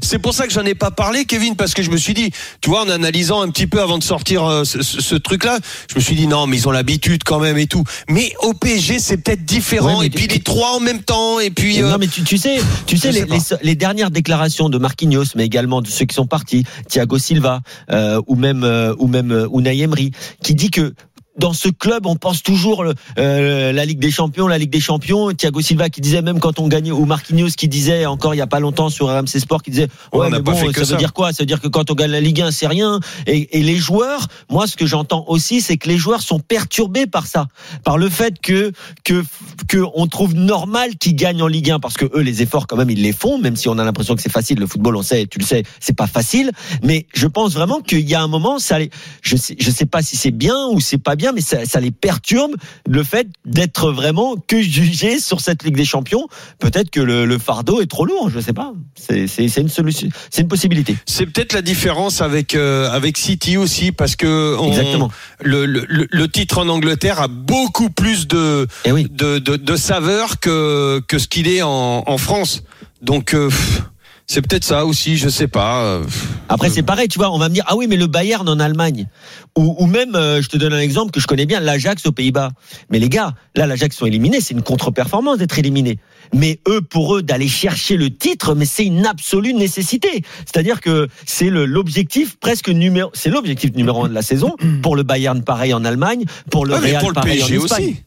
c'est 0.01 0.19
pour 0.19 0.33
ça 0.33 0.47
que 0.47 0.53
j'en 0.53 0.63
ai 0.65 0.75
pas 0.75 0.91
parlé, 0.91 1.25
Kevin, 1.25 1.55
parce 1.55 1.73
que 1.73 1.83
je 1.83 1.89
me 1.91 1.97
suis 1.97 2.13
dit, 2.13 2.31
tu 2.61 2.69
vois, 2.69 2.83
en 2.83 2.89
analysant 2.89 3.41
un 3.41 3.49
petit 3.49 3.67
peu 3.67 3.81
avant 3.81 3.97
de 3.97 4.03
sortir 4.03 4.45
euh, 4.45 4.63
ce, 4.65 5.15
truc-là, 5.15 5.59
je 5.89 5.95
me 5.95 5.99
suis 6.01 6.15
dit 6.15 6.27
non, 6.27 6.47
mais 6.47 6.57
ils 6.57 6.67
ont 6.67 6.71
l'habitude 6.71 7.23
quand 7.23 7.39
même 7.39 7.57
et 7.57 7.67
tout. 7.67 7.83
Mais 8.09 8.33
au 8.41 8.53
PSG, 8.53 8.99
c'est 8.99 9.17
peut-être 9.17 9.45
différent. 9.45 10.01
Et 10.01 10.09
puis 10.09 10.27
les 10.27 10.39
trois 10.39 10.75
en 10.75 10.79
même 10.79 11.01
temps. 11.03 11.39
Et 11.39 11.49
puis. 11.49 11.81
euh, 11.81 11.89
Non, 11.91 11.97
mais 11.99 12.07
tu, 12.07 12.23
tu 12.23 12.37
sais, 12.37 12.57
tu 12.85 12.97
sais, 12.97 13.11
les, 13.61 13.75
dernières 13.75 14.11
déclarations 14.11 14.69
de 14.69 14.77
Marquinhos, 14.77 15.25
mais 15.35 15.45
également 15.45 15.81
de 15.81 15.87
ceux 15.87 16.05
qui 16.05 16.15
sont 16.15 16.27
partis, 16.27 16.63
Thiago 16.89 17.17
Silva, 17.17 17.61
euh, 17.91 18.21
ou 18.27 18.35
même, 18.35 18.63
euh, 18.63 18.95
ou 18.99 19.07
même 19.07 19.31
euh, 19.31 19.47
Unai 19.53 19.77
Emery, 19.79 20.11
qui 20.43 20.55
dit 20.55 20.71
que 20.71 20.93
dans 21.37 21.53
ce 21.53 21.69
club, 21.69 22.05
on 22.05 22.15
pense 22.15 22.43
toujours 22.43 22.83
le- 22.83 22.93
euh, 23.17 23.71
la 23.71 23.85
Ligue 23.85 23.99
des 23.99 24.11
Champions, 24.11 24.47
la 24.47 24.57
Ligue 24.57 24.69
des 24.71 24.79
Champions. 24.79 25.31
Thiago 25.33 25.61
Silva 25.61 25.89
qui 25.89 26.01
disait 26.01 26.21
même 26.21 26.39
quand 26.39 26.59
on 26.59 26.67
gagnait, 26.67 26.91
ou 26.91 27.05
Marquinhos 27.05 27.49
qui 27.57 27.67
disait 27.67 28.05
encore 28.05 28.33
il 28.33 28.37
y 28.37 28.41
a 28.41 28.47
pas 28.47 28.59
longtemps 28.59 28.89
sur 28.89 29.07
RMC 29.07 29.39
Sport, 29.39 29.61
qui 29.63 29.71
disait 29.71 29.87
Ouais, 30.13 30.19
ouais, 30.21 30.29
mais 30.31 30.39
bon, 30.39 30.55
ça 30.55 30.65
que 30.71 30.79
veut 30.79 30.85
ça. 30.85 30.95
dire 30.97 31.13
quoi? 31.13 31.31
Ça 31.33 31.43
veut 31.43 31.47
dire 31.47 31.61
que 31.61 31.67
quand 31.67 31.91
on 31.91 31.93
gagne 31.93 32.11
la 32.11 32.21
Ligue 32.21 32.41
1, 32.41 32.51
c'est 32.51 32.67
rien. 32.67 32.99
Et, 33.27 33.57
et 33.59 33.63
les 33.63 33.75
joueurs, 33.77 34.27
moi, 34.49 34.67
ce 34.67 34.75
que 34.75 34.85
j'entends 34.85 35.25
aussi, 35.27 35.61
c'est 35.61 35.77
que 35.77 35.87
les 35.87 35.97
joueurs 35.97 36.21
sont 36.21 36.39
perturbés 36.39 37.05
par 37.07 37.27
ça, 37.27 37.47
par 37.83 37.97
le 37.97 38.09
fait 38.09 38.39
que 38.41 38.71
que 39.03 39.23
que 39.67 39.83
on 39.95 40.07
trouve 40.07 40.33
normal 40.35 40.95
qu'ils 40.97 41.15
gagnent 41.15 41.41
en 41.41 41.47
Ligue 41.47 41.71
1 41.71 41.79
parce 41.79 41.95
que 41.95 42.05
eux, 42.15 42.21
les 42.21 42.41
efforts 42.41 42.67
quand 42.67 42.77
même, 42.77 42.89
ils 42.89 43.01
les 43.01 43.13
font, 43.13 43.37
même 43.37 43.55
si 43.55 43.69
on 43.69 43.77
a 43.77 43.83
l'impression 43.83 44.15
que 44.15 44.21
c'est 44.21 44.31
facile. 44.31 44.59
Le 44.59 44.67
football, 44.67 44.95
on 44.95 45.01
sait, 45.03 45.27
tu 45.27 45.39
le 45.39 45.45
sais, 45.45 45.63
c'est 45.79 45.95
pas 45.95 46.07
facile. 46.07 46.51
Mais 46.83 47.05
je 47.13 47.27
pense 47.27 47.53
vraiment 47.53 47.79
qu'il 47.81 48.07
y 48.09 48.15
a 48.15 48.21
un 48.21 48.27
moment, 48.27 48.59
ça, 48.59 48.77
je 49.21 49.35
sais, 49.37 49.55
je 49.59 49.71
sais 49.71 49.85
pas 49.85 50.01
si 50.01 50.15
c'est 50.17 50.31
bien 50.31 50.67
ou 50.71 50.79
c'est 50.79 50.97
pas 50.97 51.15
bien, 51.15 51.26
mais 51.33 51.41
ça, 51.41 51.65
ça 51.65 51.79
les 51.79 51.91
perturbe 51.91 52.55
le 52.87 53.03
fait 53.03 53.27
d'être 53.45 53.91
vraiment 53.91 54.35
que 54.35 54.61
jugé 54.61 55.19
sur 55.19 55.41
cette 55.41 55.63
Ligue 55.63 55.75
des 55.75 55.85
Champions. 55.85 56.27
Peut-être 56.59 56.89
que 56.89 56.99
le, 56.99 57.25
le 57.25 57.37
fardeau 57.37 57.81
est 57.81 57.87
trop 57.89 58.05
lourd, 58.05 58.29
je 58.29 58.39
sais 58.39 58.53
pas. 58.53 58.73
C'est 58.95 59.25
une 59.57 59.69
solution, 59.69 60.09
c'est 60.29 60.41
une 60.41 60.47
possibilité. 60.47 60.97
C'est 61.05 61.25
peut-être 61.25 61.53
la 61.53 61.61
différence 61.61 62.21
avec 62.21 62.55
euh, 62.55 62.89
avec 62.91 63.17
City 63.17 63.57
aussi 63.57 63.91
parce 63.91 64.15
que 64.15 64.55
on- 64.59 64.69
Exactement. 64.69 65.11
le, 65.41 65.65
le, 65.65 66.27
titre 66.27 66.59
en 66.59 66.67
Angleterre 66.67 67.21
a 67.21 67.27
beaucoup 67.27 67.89
plus 67.89 68.27
de 68.27 68.67
oui. 68.87 69.07
de, 69.09 69.39
de, 69.39 69.55
de 69.55 69.75
saveur 69.75 70.39
que 70.39 71.01
que 71.07 71.17
ce 71.19 71.27
qu'il 71.27 71.47
est 71.47 71.61
en, 71.61 72.03
en 72.05 72.17
France. 72.17 72.63
Donc 73.01 73.33
euh, 73.33 73.47
pff, 73.47 73.81
c'est 74.29 74.41
peut-être 74.41 74.65
ça 74.65 74.85
aussi, 74.85 75.15
je 75.15 75.29
sais 75.29 75.47
pas. 75.47 75.83
euh. 75.83 76.03
Après, 76.49 76.69
c'est 76.69 76.83
pareil, 76.83 77.07
tu 77.07 77.17
vois, 77.17 77.31
on 77.31 77.37
va 77.39 77.47
me 77.47 77.53
dire, 77.53 77.63
ah 77.67 77.77
oui, 77.77 77.87
mais 77.87 77.95
le 77.95 78.07
Bayern 78.07 78.47
en 78.49 78.59
Allemagne. 78.59 79.07
Ou, 79.57 79.73
ou 79.79 79.85
même, 79.85 80.15
euh, 80.15 80.41
je 80.41 80.49
te 80.49 80.57
donne 80.57 80.73
un 80.73 80.79
exemple 80.79 81.11
que 81.11 81.21
je 81.21 81.27
connais 81.27 81.45
bien, 81.45 81.61
l'Ajax 81.61 82.05
aux 82.05 82.11
Pays-Bas. 82.11 82.51
Mais 82.89 82.99
les 82.99 83.07
gars, 83.07 83.33
là, 83.55 83.65
l'Ajax 83.67 83.95
sont 83.95 84.05
éliminés, 84.05 84.41
c'est 84.41 84.53
une 84.53 84.63
contre-performance 84.63 85.37
d'être 85.37 85.57
éliminés. 85.57 85.97
Mais 86.33 86.59
eux, 86.67 86.81
pour 86.81 87.15
eux, 87.15 87.23
d'aller 87.23 87.47
chercher 87.47 87.95
le 87.95 88.09
titre, 88.13 88.53
mais 88.53 88.65
c'est 88.65 88.85
une 88.85 89.05
absolue 89.05 89.53
nécessité. 89.53 90.23
C'est-à-dire 90.45 90.81
que 90.81 91.07
c'est 91.25 91.49
le- 91.49 91.65
l'objectif 91.65 92.35
presque 92.37 92.67
numéro, 92.67 93.09
c'est 93.13 93.29
l'objectif 93.29 93.73
numéro 93.75 94.03
un 94.03 94.09
de 94.09 94.13
la 94.13 94.21
saison. 94.21 94.55
Pour 94.83 94.97
le 94.97 95.03
Bayern, 95.03 95.41
pareil 95.41 95.73
en 95.73 95.85
Allemagne. 95.85 96.25
Pour 96.51 96.65
le 96.65 96.73
mais 96.81 96.91
Real, 96.91 96.99
pour 96.99 97.09
le 97.11 97.15
pareil 97.15 97.37
PSG 97.39 97.57
en 97.59 97.63
Espagne. 97.63 97.83
aussi. 97.85 98.03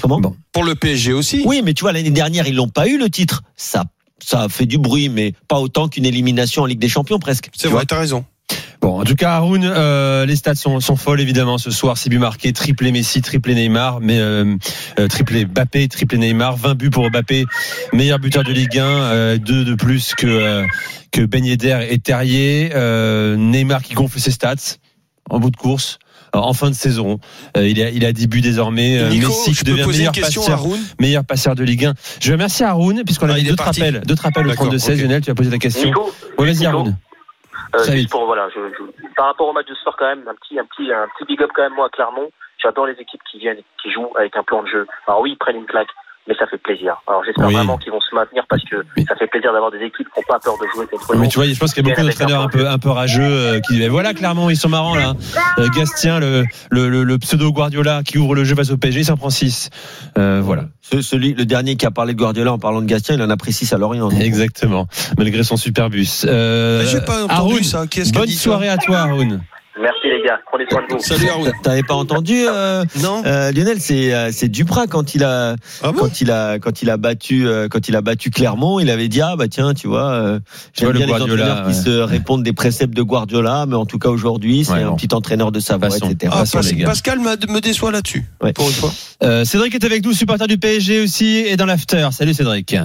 Comment? 0.00 0.20
Bon. 0.20 0.34
Pour 0.50 0.64
le 0.64 0.74
PSG 0.74 1.12
aussi. 1.12 1.42
Oui, 1.44 1.60
mais 1.62 1.74
tu 1.74 1.82
vois, 1.82 1.92
l'année 1.92 2.10
dernière, 2.10 2.48
ils 2.48 2.54
l'ont 2.56 2.68
pas 2.68 2.88
eu, 2.88 2.96
le 2.98 3.10
titre. 3.10 3.42
Ça, 3.54 3.84
ça 4.22 4.42
a 4.42 4.48
fait 4.48 4.66
du 4.66 4.78
bruit, 4.78 5.08
mais 5.08 5.32
pas 5.48 5.60
autant 5.60 5.88
qu'une 5.88 6.06
élimination 6.06 6.62
en 6.62 6.66
Ligue 6.66 6.78
des 6.78 6.88
Champions, 6.88 7.18
presque. 7.18 7.50
C'est 7.54 7.68
vrai, 7.68 7.84
t'as 7.86 7.98
raison. 7.98 8.24
Bon, 8.80 9.00
en 9.00 9.04
tout 9.04 9.14
cas, 9.14 9.30
Haroun, 9.30 9.64
euh, 9.64 10.26
les 10.26 10.36
stats 10.36 10.56
sont, 10.56 10.78
sont 10.80 10.96
folles 10.96 11.20
évidemment 11.22 11.56
ce 11.56 11.70
soir. 11.70 11.96
6 11.96 12.10
buts 12.10 12.18
marqués, 12.18 12.52
triplé 12.52 12.92
Messi, 12.92 13.22
triplé 13.22 13.54
Neymar, 13.54 14.00
mais 14.00 14.18
euh, 14.18 14.56
euh, 14.98 15.08
triplé 15.08 15.46
Mbappé, 15.46 15.88
triplé 15.88 16.18
Neymar, 16.18 16.56
20 16.58 16.74
buts 16.74 16.90
pour 16.90 17.08
Mbappé, 17.08 17.46
meilleur 17.94 18.18
buteur 18.18 18.44
de 18.44 18.52
Ligue 18.52 18.78
1, 18.78 18.84
euh, 18.84 19.38
deux 19.38 19.64
de 19.64 19.74
plus 19.74 20.14
que 20.14 20.26
euh, 20.26 20.66
que 21.12 21.22
Ben 21.22 21.44
Yedder 21.44 21.86
et 21.88 21.98
Terrier. 21.98 22.72
Euh, 22.74 23.36
Neymar 23.36 23.82
qui 23.82 23.94
gonfle 23.94 24.20
ses 24.20 24.32
stats 24.32 24.76
en 25.30 25.40
bout 25.40 25.50
de 25.50 25.56
course. 25.56 25.98
En 26.34 26.52
fin 26.52 26.70
de 26.70 26.74
saison, 26.74 27.18
Euh, 27.56 27.66
il 27.68 27.80
a 27.82 27.90
il 27.90 28.04
a 28.04 28.12
10 28.12 28.26
buts 28.28 28.40
désormais. 28.40 28.98
Euh, 28.98 29.08
Nico, 29.08 29.28
Messi 29.28 29.52
je 29.54 29.58
qui 29.58 29.64
peux 29.64 29.70
devient 29.72 29.82
poser 29.84 29.96
une 29.98 30.10
meilleur 30.10 30.12
question 30.12 30.42
à 30.42 30.50
passeur, 30.50 30.66
meilleur 31.00 31.24
passeur 31.24 31.54
de 31.54 31.62
Ligue 31.64 31.84
1. 31.86 31.94
Je 32.20 32.32
remercie 32.32 32.64
Haroun 32.64 33.02
puisqu'on 33.04 33.28
Ah, 33.28 33.34
a 33.34 33.38
il 33.38 33.46
est 33.46 33.50
d'autres 33.50 33.64
parti. 33.64 33.82
appels, 33.82 34.00
d'autres 34.06 34.26
appels 34.26 34.46
au 34.46 34.50
D'accord, 34.50 34.66
32 34.66 34.78
16. 34.78 34.98
ok. 34.98 35.02
Lionel, 35.04 35.22
tu 35.22 35.30
as 35.30 35.34
posé 35.34 35.50
la 35.50 35.58
question. 35.58 35.88
Nico, 35.88 36.12
Ouais, 36.38 36.46
vas-y 36.52 36.66
Haroun. 36.66 36.96
Euh, 37.74 37.78
Très 37.78 37.84
juste 37.92 37.96
vite. 37.96 38.10
pour 38.10 38.26
voilà, 38.26 38.48
je, 38.54 38.60
je- 38.60 39.06
par 39.16 39.26
rapport 39.26 39.48
au 39.48 39.52
match 39.52 39.66
de 39.66 39.74
ce 39.74 39.80
soir 39.82 39.96
quand 39.98 40.06
même, 40.06 40.22
un 40.28 40.34
petit, 40.34 40.58
un 40.58 40.64
petit, 40.64 40.90
un 40.92 41.06
petit 41.18 41.26
big 41.26 41.42
up 41.42 41.50
quand 41.54 41.62
même 41.62 41.74
moi 41.74 41.86
à 41.86 41.88
Clermont. 41.90 42.30
J'adore 42.62 42.86
les 42.86 42.94
équipes 42.94 43.20
qui 43.30 43.38
viennent, 43.38 43.58
qui 43.82 43.90
jouent 43.92 44.10
avec 44.16 44.36
un 44.36 44.42
plan 44.42 44.62
de 44.62 44.68
jeu. 44.68 44.86
Alors 45.08 45.20
oui, 45.20 45.32
ils 45.32 45.36
prennent 45.38 45.56
une 45.56 45.66
claque, 45.66 45.88
mais 46.28 46.34
ça 46.38 46.46
fait 46.46 46.58
plaisir. 46.58 46.96
Alors 47.06 47.22
j'espère 47.24 47.46
Oui. 47.46 47.54
vraiment 47.54 47.76
qu'ils 47.78 47.92
vont 47.92 48.00
se 48.00 48.14
maintenir 48.14 48.44
parce 48.48 48.62
que 48.64 48.76
ça 49.08 49.14
fait 49.16 49.26
plaisir 49.26 49.52
d'avoir 49.52 49.70
des 49.70 49.78
équipes 49.78 50.08
qui 50.12 50.20
n'ont 50.20 50.24
pas 50.26 50.38
peur 50.38 50.54
de 50.60 50.66
jouer 50.74 50.86
contre 50.86 51.14
nous. 51.14 51.20
Mais 51.20 51.28
tu 51.28 51.38
vois, 51.38 51.46
je 51.46 51.58
pense 51.58 51.74
qu'il 51.74 51.86
y 51.86 51.90
a 51.90 51.94
beaucoup 51.94 52.06
d'entraîneurs 52.06 52.40
un 52.42 52.48
peu, 52.48 52.66
un 52.68 52.78
peu 52.78 52.90
rageux 52.90 53.22
euh, 53.22 53.60
qui 53.60 53.74
disent 53.76 53.88
voilà, 53.88 54.14
clairement, 54.14 54.48
ils 54.50 54.56
sont 54.56 54.68
marrants 54.68 54.94
là. 54.94 55.14
Euh, 55.58 55.68
Gastien, 55.76 56.18
le, 56.20 56.44
le, 56.70 56.88
le, 56.88 57.04
le 57.04 57.18
pseudo 57.18 57.52
Guardiola 57.52 58.02
qui 58.04 58.18
ouvre 58.18 58.34
le 58.34 58.44
jeu 58.44 58.54
face 58.54 58.70
au 58.70 58.76
PSG, 58.76 59.00
il 59.00 59.04
s'en 59.04 59.16
prend 59.16 59.30
6. 59.30 59.70
Euh, 60.18 60.40
voilà, 60.42 60.64
Ce- 60.80 61.02
celui, 61.02 61.34
le 61.34 61.44
dernier 61.44 61.76
qui 61.76 61.86
a 61.86 61.90
parlé 61.90 62.14
de 62.14 62.18
Guardiola 62.18 62.52
en 62.52 62.58
parlant 62.58 62.80
de 62.80 62.86
Gastien, 62.86 63.14
il 63.16 63.22
en 63.22 63.30
a 63.30 63.36
pris 63.36 63.52
6 63.52 63.72
à 63.72 63.78
Lorient. 63.78 64.08
donc. 64.08 64.20
exactement. 64.20 64.86
Malgré 65.18 65.42
son 65.42 65.56
super 65.56 65.90
bus. 65.90 66.24
Euh, 66.28 66.84
J'ai 66.86 67.00
pas 67.00 67.24
entendu 67.24 67.32
Haroun, 67.32 67.62
ça. 67.64 67.84
Bonne 68.14 68.28
soirée 68.28 68.68
à 68.68 68.76
toi, 68.78 68.98
Haroun. 68.98 69.40
Merci 69.80 70.02
les 70.04 70.22
gars, 70.24 70.38
prenez 70.46 70.64
soin 70.70 70.82
de 70.88 70.94
vous. 70.94 71.00
Salut 71.00 71.28
Haroun. 71.28 71.50
T'avais 71.64 71.82
pas 71.82 71.94
entendu 71.94 72.44
euh, 72.48 72.84
Non. 73.02 73.22
euh, 73.26 73.50
Lionel, 73.50 73.80
c'est 73.80 74.14
euh, 74.14 74.30
c'est 74.32 74.48
Duprat 74.48 74.86
quand 74.86 75.16
il 75.16 75.24
a 75.24 75.56
Ah 75.82 75.90
bon 75.90 75.98
quand 75.98 76.20
il 76.20 76.30
a 76.30 76.58
quand 76.60 76.80
il 76.82 76.90
a 76.90 76.96
battu 76.96 77.46
euh, 77.48 77.66
quand 77.68 77.88
il 77.88 77.96
a 77.96 78.00
battu 78.00 78.30
Clermont, 78.30 78.78
il 78.78 78.88
avait 78.88 79.08
dit 79.08 79.20
ah 79.20 79.34
bah 79.36 79.48
tiens 79.48 79.74
tu 79.74 79.88
vois 79.88 80.12
euh, 80.12 80.38
j'aime 80.74 80.86
vois, 80.86 80.92
le 80.92 80.98
bien 80.98 81.06
les 81.06 81.12
Guardiola, 81.12 81.42
entraîneurs 81.44 81.62
qui 81.72 81.76
ouais. 81.76 81.84
se 81.84 82.00
répondent 82.02 82.44
des 82.44 82.52
préceptes 82.52 82.94
de 82.94 83.02
Guardiola, 83.02 83.64
mais 83.66 83.74
en 83.74 83.84
tout 83.86 83.98
cas 83.98 84.10
aujourd'hui 84.10 84.64
c'est 84.64 84.72
Ouais, 84.74 84.82
un 84.82 84.90
bon. 84.90 84.96
petit 84.96 85.12
entraîneur 85.12 85.50
de 85.50 85.58
Savoie, 85.58 85.88
Passons. 85.88 86.08
etc. 86.08 86.32
Ah, 86.34 86.44
Pas-. 86.50 86.84
Pascal 86.86 87.18
me, 87.18 87.52
me 87.52 87.60
déçoit 87.60 87.90
là-dessus. 87.90 88.24
Ouais. 88.42 88.52
Pour 88.52 88.68
une 88.68 88.74
fois. 88.74 88.92
Euh, 89.24 89.44
Cédric 89.44 89.74
est 89.74 89.84
avec 89.84 90.04
nous, 90.04 90.12
supporter 90.12 90.46
du 90.46 90.56
PSG 90.58 91.00
aussi, 91.00 91.38
et 91.46 91.56
dans 91.56 91.66
l'after. 91.66 92.08
Salut 92.12 92.34
Cédric. 92.34 92.76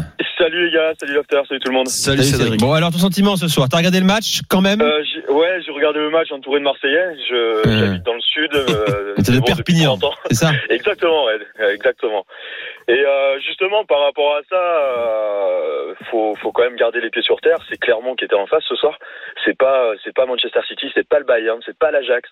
Salut 0.60 0.72
les 0.72 0.78
gars, 0.78 0.92
salut 1.00 1.14
l'after, 1.14 1.42
salut 1.48 1.60
tout 1.62 1.72
le 1.72 1.78
monde. 1.78 1.88
Salut, 1.88 2.22
Salut, 2.22 2.44
Cédric. 2.44 2.60
Bon, 2.60 2.74
alors 2.74 2.92
ton 2.92 2.98
sentiment 2.98 3.38
ce 3.38 3.48
soir 3.48 3.70
T'as 3.72 3.78
regardé 3.78 4.02
le 4.02 4.06
match 4.06 4.42
quand 4.50 4.60
même? 4.60 4.82
Euh, 4.82 5.02
ouais, 5.32 5.62
j'ai 5.66 5.72
regardé 5.72 6.00
le 6.00 6.10
match 6.10 6.30
entouré 6.34 6.60
de 6.60 6.66
Marseillais. 6.66 7.16
Je, 7.30 7.36
Euh. 7.36 7.64
J'habite 7.80 8.04
dans 8.04 8.14
le 8.14 8.20
sud. 8.20 8.54
Euh, 8.54 9.16
T'es 9.24 9.32
de 9.32 9.40
bon, 9.40 9.46
Perpignan, 9.46 9.98
30 9.98 10.04
ans. 10.04 10.16
c'est 10.28 10.36
ça? 10.36 10.52
Exactement, 10.70 11.26
ouais, 11.26 11.40
exactement. 11.74 12.26
Et 12.90 13.00
euh, 13.00 13.40
justement, 13.40 13.86
par 13.86 14.02
rapport 14.02 14.36
à 14.36 14.42
ça, 14.50 14.56
euh, 14.60 15.94
faut, 16.12 16.36
faut 16.42 16.52
quand 16.52 16.64
même 16.64 16.76
garder 16.76 17.00
les 17.00 17.10
pieds 17.10 17.22
sur 17.22 17.40
terre. 17.40 17.60
C'est 17.70 17.78
Clermont 17.78 18.16
qui 18.16 18.26
était 18.26 18.36
en 18.36 18.48
face 18.48 18.64
ce 18.68 18.76
soir. 18.76 18.98
C'est 19.46 19.58
pas, 19.58 19.92
c'est 20.04 20.14
pas 20.14 20.26
Manchester 20.26 20.60
City, 20.68 20.88
c'est 20.94 21.08
pas 21.08 21.20
le 21.20 21.26
Bayern, 21.26 21.60
c'est 21.66 21.78
pas 21.78 21.92
l'Ajax. 21.92 22.30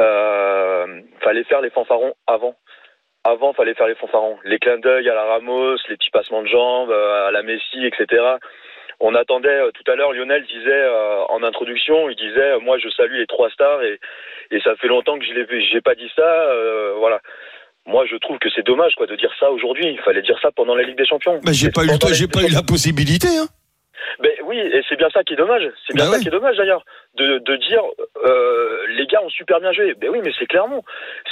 Euh, 0.00 0.86
fallait 1.22 1.44
faire 1.44 1.60
les 1.60 1.70
fanfarons 1.70 2.14
avant. 2.26 2.56
Avant, 3.24 3.52
fallait 3.52 3.74
faire 3.74 3.86
les 3.86 3.94
fanfarons. 3.96 4.38
Les 4.44 4.58
clins 4.58 4.78
d'œil 4.78 5.08
à 5.08 5.14
la 5.14 5.24
Ramos, 5.24 5.76
les 5.88 5.96
petits 5.96 6.10
passements 6.10 6.42
de 6.42 6.48
jambes, 6.48 6.90
euh, 6.90 7.28
à 7.28 7.30
la 7.30 7.42
Messi, 7.42 7.84
etc. 7.84 8.06
On 8.98 9.14
attendait 9.14 9.48
euh, 9.48 9.70
tout 9.72 9.90
à 9.90 9.94
l'heure, 9.94 10.12
Lionel 10.12 10.44
disait 10.46 10.70
euh, 10.70 11.22
en 11.28 11.42
introduction, 11.42 12.08
il 12.10 12.16
disait, 12.16 12.58
moi 12.60 12.78
je 12.78 12.88
salue 12.90 13.16
les 13.16 13.26
trois 13.26 13.50
stars 13.50 13.82
et, 13.82 13.98
et 14.50 14.60
ça 14.60 14.74
fait 14.76 14.88
longtemps 14.88 15.18
que 15.18 15.24
je 15.24 15.32
j'ai 15.72 15.80
pas 15.80 15.94
dit 15.94 16.10
ça. 16.16 16.22
euh, 16.22 16.94
voilà. 16.98 17.20
Moi, 17.86 18.04
je 18.06 18.16
trouve 18.16 18.38
que 18.38 18.48
c'est 18.54 18.64
dommage 18.64 18.94
quoi 18.94 19.06
de 19.06 19.16
dire 19.16 19.32
ça 19.40 19.50
aujourd'hui. 19.50 19.86
Il 19.88 19.98
fallait 20.00 20.22
dire 20.22 20.38
ça 20.42 20.50
pendant 20.54 20.74
la 20.74 20.82
Ligue 20.82 20.98
des 20.98 21.06
Champions. 21.06 21.40
Bah, 21.42 21.52
j'ai 21.52 21.70
pas 21.70 21.82
eu 21.82 21.88
le 21.88 21.98
temps, 21.98 22.12
j'ai 22.12 22.28
pas 22.28 22.42
eu 22.42 22.52
la 22.52 22.62
possibilité. 22.62 23.28
Hein. 23.28 23.46
Ben 24.20 24.30
oui, 24.44 24.58
et 24.58 24.82
c'est 24.88 24.96
bien 24.96 25.08
ça 25.12 25.22
qui 25.24 25.34
est 25.34 25.36
dommage. 25.36 25.62
C'est 25.86 25.94
bien 25.96 26.06
Bah 26.06 26.12
ça 26.12 26.18
qui 26.20 26.28
est 26.28 26.30
dommage 26.30 26.56
d'ailleurs 26.56 26.84
de, 27.16 27.38
de 27.38 27.56
dire 27.56 27.82
euh, 28.24 28.78
les 28.96 29.06
gars 29.06 29.22
ont 29.24 29.28
super 29.30 29.60
bien 29.60 29.72
joué. 29.72 29.94
Ben 30.00 30.10
oui, 30.10 30.20
mais 30.22 30.32
c'est 30.38 30.46
clairement. 30.46 30.82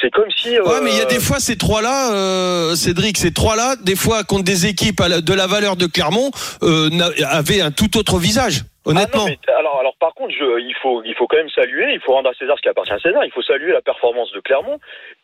C'est 0.01 0.11
comme 0.11 0.31
si. 0.37 0.57
euh, 0.57 0.63
Ouais, 0.63 0.81
mais 0.83 0.91
il 0.91 0.99
y 0.99 1.03
a 1.03 1.07
des 1.07 1.21
fois 1.21 1.39
ces 1.39 1.57
trois-là, 1.57 2.13
euh, 2.13 2.75
Cédric, 2.75 3.17
ces 3.17 3.33
trois-là, 3.33 3.77
des 3.83 3.97
fois 3.97 4.25
contre 4.25 4.45
des 4.45 4.67
équipes 4.67 5.03
de 5.03 5.35
la 5.35 5.47
valeur 5.47 5.77
de 5.77 5.87
Clermont, 5.87 6.31
euh, 6.63 6.89
avaient 7.31 7.61
un 7.61 7.71
tout 7.71 7.97
autre 7.99 8.19
visage. 8.19 8.63
Ah 8.87 8.93
non, 8.93 9.01
Honnêtement. 9.01 9.27
mais 9.27 9.39
alors, 9.53 9.79
alors 9.81 9.95
par 10.01 10.15
contre, 10.15 10.33
je, 10.33 10.61
il 10.61 10.75
faut, 10.83 11.03
il 11.05 11.15
faut 11.15 11.27
quand 11.27 11.37
même 11.37 11.51
saluer, 11.51 11.93
il 11.93 12.01
faut 12.01 12.13
rendre 12.13 12.31
à 12.31 12.35
César 12.35 12.57
ce 12.57 12.63
qui 12.63 12.69
appartient 12.71 12.93
à 12.93 12.99
César. 12.99 13.23
Il 13.25 13.31
faut 13.33 13.43
saluer 13.43 13.73
la 13.73 13.83
performance 13.83 14.33
de 14.33 14.41
Clermont, 14.41 14.79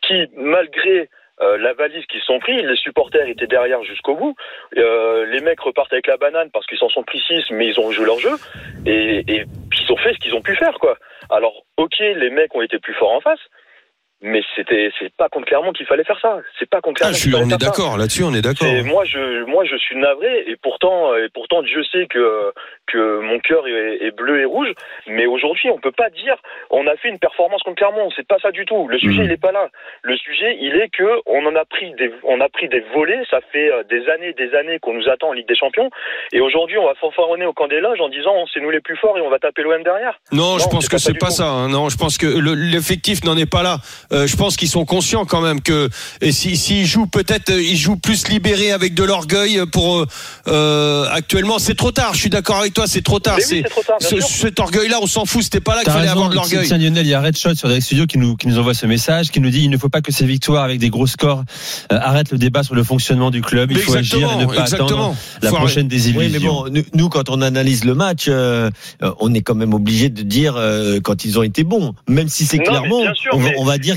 qui 0.05 0.27
malgré 0.37 1.09
euh, 1.41 1.57
la 1.57 1.73
valise 1.73 2.05
qu'ils 2.05 2.21
sont 2.21 2.39
pris, 2.39 2.61
les 2.61 2.75
supporters 2.75 3.27
étaient 3.27 3.47
derrière 3.47 3.83
jusqu'au 3.83 4.15
bout. 4.15 4.35
Euh, 4.77 5.25
les 5.25 5.41
mecs 5.41 5.59
repartent 5.59 5.93
avec 5.93 6.07
la 6.07 6.17
banane 6.17 6.49
parce 6.51 6.65
qu'ils 6.65 6.77
s'en 6.77 6.89
sont 6.89 7.03
pris 7.03 7.19
six, 7.19 7.43
mais 7.51 7.67
ils 7.67 7.79
ont 7.79 7.91
joué 7.91 8.05
leur 8.05 8.19
jeu 8.19 8.35
et, 8.85 9.23
et 9.27 9.45
ils 9.79 9.91
ont 9.91 9.97
fait 9.97 10.13
ce 10.13 10.19
qu'ils 10.19 10.35
ont 10.35 10.41
pu 10.41 10.55
faire, 10.55 10.77
quoi. 10.79 10.97
Alors, 11.29 11.65
ok, 11.77 11.99
les 11.99 12.29
mecs 12.29 12.55
ont 12.55 12.61
été 12.61 12.79
plus 12.79 12.93
forts 12.93 13.13
en 13.13 13.21
face. 13.21 13.39
Mais 14.21 14.41
c'était, 14.55 14.91
c'est 14.97 15.13
pas 15.15 15.27
contre 15.29 15.45
Clermont 15.45 15.71
qu'il 15.73 15.85
fallait 15.85 16.03
faire 16.05 16.19
ça. 16.21 16.39
C'est 16.57 16.69
pas 16.69 16.79
contre 16.81 17.01
Ah, 17.01 17.11
Clermont. 17.11 17.15
je 17.15 17.19
suis, 17.21 17.35
on 17.35 17.49
est 17.49 17.59
d'accord 17.59 17.97
là-dessus, 17.97 18.23
on 18.23 18.33
est 18.33 18.41
d'accord. 18.41 18.67
Moi, 18.85 19.03
je, 19.05 19.43
moi, 19.43 19.65
je 19.65 19.75
suis 19.75 19.95
navré, 19.97 20.45
et 20.47 20.55
pourtant, 20.55 21.13
et 21.15 21.27
pourtant, 21.33 21.61
Dieu 21.63 21.83
sait 21.91 22.07
que 22.07 22.51
que 22.87 23.19
mon 23.19 23.39
cœur 23.39 23.67
est, 23.67 24.05
est 24.05 24.11
bleu 24.15 24.41
et 24.41 24.45
rouge. 24.45 24.71
Mais 25.07 25.25
aujourd'hui, 25.25 25.69
on 25.71 25.79
peut 25.79 25.91
pas 25.91 26.09
dire, 26.11 26.35
on 26.69 26.85
a 26.87 26.95
fait 26.97 27.09
une 27.09 27.17
performance 27.19 27.61
contre 27.63 27.77
Clermont. 27.77 28.09
C'est 28.15 28.27
pas 28.27 28.37
ça 28.41 28.51
du 28.51 28.63
tout. 28.65 28.87
Le 28.87 28.97
sujet, 28.99 29.19
Mhm. 29.23 29.25
il 29.25 29.31
est 29.31 29.41
pas 29.41 29.51
là. 29.51 29.69
Le 30.03 30.15
sujet, 30.17 30.57
il 30.61 30.75
est 30.75 30.89
que 30.89 31.03
on 31.25 31.45
en 31.45 31.55
a 31.55 31.65
pris 31.65 31.93
des, 31.95 32.11
on 32.23 32.39
a 32.41 32.47
pris 32.49 32.69
des 32.69 32.83
volets. 32.95 33.21
Ça 33.29 33.39
fait 33.51 33.71
euh, 33.71 33.83
des 33.89 34.07
années, 34.09 34.33
des 34.33 34.53
années 34.55 34.79
qu'on 34.79 34.93
nous 34.93 35.09
attend 35.09 35.29
en 35.29 35.33
Ligue 35.33 35.47
des 35.47 35.55
Champions. 35.55 35.89
Et 36.31 36.39
aujourd'hui, 36.41 36.77
on 36.77 36.85
va 36.85 36.93
fanfaronner 36.95 37.45
au 37.45 37.53
camp 37.53 37.67
des 37.67 37.79
loges 37.81 37.99
en 38.01 38.09
disant, 38.09 38.45
c'est 38.53 38.59
nous 38.61 38.69
les 38.71 38.81
plus 38.81 38.95
forts 38.97 39.17
et 39.17 39.21
on 39.21 39.29
va 39.29 39.39
taper 39.39 39.63
l'OM 39.63 39.83
derrière. 39.83 40.19
Non, 40.31 40.57
je 40.59 40.67
pense 40.69 40.87
que 40.87 40.93
pas 40.95 40.99
c'est 40.99 41.17
pas 41.17 41.27
tout. 41.27 41.33
ça. 41.33 41.47
hein. 41.49 41.67
Non, 41.69 41.89
je 41.89 41.97
pense 41.97 42.17
que 42.17 42.27
le- 42.27 42.53
l'effectif 42.55 43.23
n'en 43.23 43.35
est 43.35 43.49
pas 43.51 43.63
là. 43.63 43.77
Euh, 44.13 44.27
je 44.27 44.35
pense 44.35 44.55
qu'ils 44.55 44.69
sont 44.69 44.85
conscients 44.85 45.25
quand 45.25 45.41
même 45.41 45.61
que 45.61 45.89
et 46.21 46.31
si 46.31 46.57
s'ils 46.57 46.85
jouent 46.85 47.07
peut-être 47.07 47.49
euh, 47.49 47.61
ils 47.61 47.77
jouent 47.77 47.95
plus 47.97 48.27
libérés 48.27 48.71
avec 48.71 48.93
de 48.93 49.03
l'orgueil 49.03 49.61
pour 49.71 49.97
euh, 49.99 50.05
euh, 50.47 51.05
actuellement 51.11 51.59
c'est 51.59 51.75
trop 51.75 51.91
tard. 51.91 52.13
Je 52.13 52.19
suis 52.19 52.29
d'accord 52.29 52.57
avec 52.57 52.73
toi, 52.73 52.85
c'est 52.87 53.01
trop 53.01 53.19
tard. 53.19 53.35
Oui, 53.37 53.43
c'est 53.47 53.63
trop 53.63 53.81
tard, 53.83 53.97
ce- 53.99 54.19
cet 54.21 54.59
orgueil-là, 54.59 54.99
on 55.01 55.07
s'en 55.07 55.25
fout. 55.25 55.43
C'était 55.43 55.59
pas 55.59 55.75
là 55.75 55.81
qu'il 55.83 55.91
fallait 55.91 56.01
raison, 56.07 56.11
avoir 56.13 56.29
de 56.29 56.35
l'orgueil. 56.35 56.67
Tiens, 56.67 56.77
Lionel, 56.77 57.05
il 57.05 57.09
y 57.09 57.13
a 57.13 57.21
Red 57.21 57.37
Shot 57.37 57.55
sur 57.55 57.67
Direct 57.67 57.85
Studio 57.85 58.05
qui 58.05 58.17
nous, 58.17 58.35
qui 58.35 58.47
nous 58.47 58.59
envoie 58.59 58.73
ce 58.73 58.85
message, 58.85 59.31
qui 59.31 59.39
nous 59.39 59.49
dit 59.49 59.61
il 59.63 59.69
ne 59.69 59.77
faut 59.77 59.89
pas 59.89 60.01
que 60.01 60.11
ces 60.11 60.25
victoires 60.25 60.63
avec 60.63 60.79
des 60.79 60.89
gros 60.89 61.07
scores 61.07 61.43
euh, 61.91 61.97
arrêtent 61.99 62.31
le 62.31 62.37
débat 62.37 62.63
sur 62.63 62.75
le 62.75 62.83
fonctionnement 62.83 63.31
du 63.31 63.41
club. 63.41 63.71
Il 63.71 63.77
Mais 63.77 63.83
faut 63.83 63.95
agir 63.95 64.31
et 64.31 64.35
ne 64.35 64.43
exactement, 64.43 64.55
pas 64.55 64.61
attendre 64.63 64.65
exactement. 64.83 65.15
la 65.41 65.49
Faut 65.49 65.55
prochaine 65.55 65.87
désillusion. 65.87 66.21
Oui, 66.21 66.29
mais 66.31 66.39
bon, 66.39 66.65
nous, 66.69 66.83
nous, 66.93 67.09
quand 67.09 67.29
on 67.29 67.41
analyse 67.41 67.85
le 67.85 67.95
match, 67.95 68.29
on 69.19 69.33
est 69.33 69.41
quand 69.41 69.55
même 69.55 69.73
obligé 69.73 70.09
de 70.09 70.21
dire 70.21 70.55
euh, 70.57 70.99
quand 71.01 71.25
ils 71.25 71.39
ont 71.39 71.43
été 71.43 71.63
bons, 71.63 71.93
même 72.07 72.29
si 72.29 72.45
c'est 72.45 72.59
clairement, 72.59 73.01
sûr, 73.15 73.31
on, 73.33 73.37
va, 73.39 73.49
mais- 73.49 73.55
on 73.57 73.63
va 73.65 73.77
dire 73.77 73.94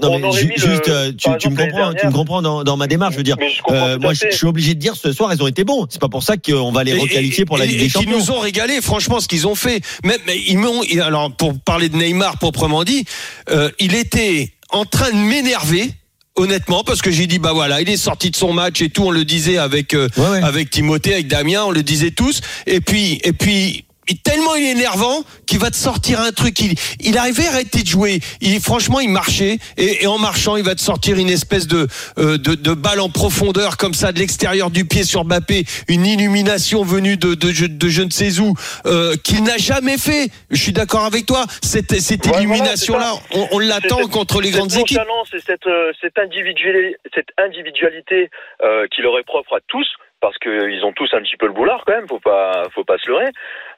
non, 0.00 0.18
mais 0.18 0.26
le- 0.26 0.56
juste, 0.56 0.88
euh, 0.88 1.12
tu, 1.16 1.28
me 1.28 1.56
comprends, 1.56 1.94
tu 1.94 2.06
me 2.06 2.12
comprends 2.12 2.42
dans, 2.42 2.64
dans 2.64 2.76
ma 2.76 2.86
démarche. 2.86 3.12
Je 3.14 3.18
veux 3.18 3.24
dire, 3.24 3.36
je 3.40 3.72
euh, 3.72 3.98
moi, 3.98 4.12
je, 4.14 4.26
suis 4.30 4.46
obligé 4.46 4.74
de 4.74 4.80
dire 4.80 4.96
ce 4.96 5.12
soir, 5.12 5.32
ils 5.32 5.42
ont 5.42 5.46
été 5.46 5.64
bons. 5.64 5.86
C'est 5.90 6.00
pas 6.00 6.08
pour 6.08 6.22
ça 6.22 6.36
qu'on 6.36 6.72
va 6.72 6.84
les 6.84 6.94
requalifier 6.94 7.44
pour 7.44 7.58
la 7.58 7.66
Ligue 7.66 7.76
et 7.76 7.84
des 7.84 7.88
Champions. 7.88 8.18
nous 8.18 8.30
ont 8.30 8.40
régalé, 8.40 8.80
franchement, 8.80 9.20
ce 9.20 9.28
qu'ils 9.28 9.46
ont 9.46 9.54
fait. 9.54 9.80
Même, 10.04 10.20
ils 10.46 10.58
m'ont, 10.58 10.82
alors, 11.02 11.30
pour 11.34 11.58
parler 11.60 11.88
de 11.88 11.96
Neymar 11.96 12.38
proprement 12.38 12.84
dit, 12.84 13.04
euh, 13.50 13.70
il 13.78 13.94
était 13.94 14.52
en 14.70 14.84
train 14.84 15.10
de 15.10 15.16
m'énerver. 15.16 15.92
Honnêtement, 16.36 16.84
parce 16.84 17.02
que 17.02 17.10
j'ai 17.10 17.26
dit 17.26 17.40
bah 17.40 17.50
voilà, 17.52 17.80
il 17.80 17.88
est 17.88 17.96
sorti 17.96 18.30
de 18.30 18.36
son 18.36 18.52
match 18.52 18.80
et 18.80 18.90
tout, 18.90 19.02
on 19.02 19.10
le 19.10 19.24
disait 19.24 19.58
avec 19.58 19.92
euh, 19.92 20.08
Ouais, 20.16 20.28
ouais. 20.28 20.42
avec 20.44 20.70
Timothée, 20.70 21.14
avec 21.14 21.26
Damien, 21.26 21.64
on 21.64 21.72
le 21.72 21.82
disait 21.82 22.12
tous. 22.12 22.42
Et 22.68 22.80
puis 22.80 23.20
et 23.24 23.32
puis 23.32 23.86
tellement 24.16 24.54
il 24.54 24.64
est 24.64 24.70
énervant 24.70 25.22
qu'il 25.46 25.58
va 25.58 25.70
te 25.70 25.76
sortir 25.76 26.20
un 26.20 26.32
truc. 26.32 26.60
Il, 26.60 26.74
il 27.00 27.18
arrivait 27.18 27.46
à 27.46 27.50
arrêter 27.52 27.82
de 27.82 27.86
jouer. 27.86 28.20
Il, 28.40 28.60
franchement, 28.60 29.00
il 29.00 29.10
marchait 29.10 29.58
et, 29.76 30.02
et 30.04 30.06
en 30.06 30.18
marchant, 30.18 30.56
il 30.56 30.64
va 30.64 30.74
te 30.74 30.80
sortir 30.80 31.16
une 31.18 31.30
espèce 31.30 31.66
de, 31.66 31.86
euh, 32.18 32.38
de 32.38 32.54
de 32.54 32.74
balle 32.74 33.00
en 33.00 33.08
profondeur 33.10 33.76
comme 33.76 33.94
ça 33.94 34.12
de 34.12 34.18
l'extérieur 34.18 34.70
du 34.70 34.84
pied 34.84 35.04
sur 35.04 35.24
Mbappé, 35.24 35.64
une 35.88 36.06
illumination 36.06 36.82
venue 36.84 37.16
de 37.16 37.34
de, 37.34 37.50
je- 37.52 37.66
de 37.66 37.88
je 37.88 38.02
ne 38.02 38.10
sais 38.10 38.38
où 38.40 38.54
euh, 38.86 39.16
qu'il 39.22 39.42
n'a 39.44 39.56
jamais 39.58 39.98
fait. 39.98 40.30
Je 40.50 40.60
suis 40.60 40.72
d'accord 40.72 41.04
avec 41.04 41.26
toi. 41.26 41.44
Cette 41.62 41.98
cette 42.00 42.24
Ouais, 42.26 42.32
voilà, 42.32 42.42
illumination 42.42 42.98
là, 42.98 43.12
c'est 43.30 43.38
on, 43.38 43.48
on 43.52 43.58
l'attend 43.58 43.98
C'est 44.02 44.10
contre 44.10 44.40
les 44.40 44.50
grandes 44.50 44.72
équipes. 44.72 44.98
et 44.98 45.40
cette, 45.46 45.66
euh, 45.66 45.92
cette, 46.00 46.18
individualité, 46.18 46.96
cette 47.14 47.28
individualité 47.38 48.30
euh, 48.62 48.86
qui 48.94 49.02
leur 49.02 49.18
est 49.18 49.24
propre 49.24 49.54
à 49.56 49.60
tous, 49.68 49.86
parce 50.20 50.36
qu'ils 50.38 50.84
ont 50.84 50.92
tous 50.92 51.12
un 51.14 51.20
petit 51.20 51.36
peu 51.36 51.46
le 51.46 51.52
boulard 51.52 51.84
quand 51.86 51.94
même, 51.94 52.08
faut 52.08 52.18
pas, 52.18 52.64
faut 52.74 52.84
pas 52.84 52.98
se 52.98 53.08
leurrer. 53.08 53.28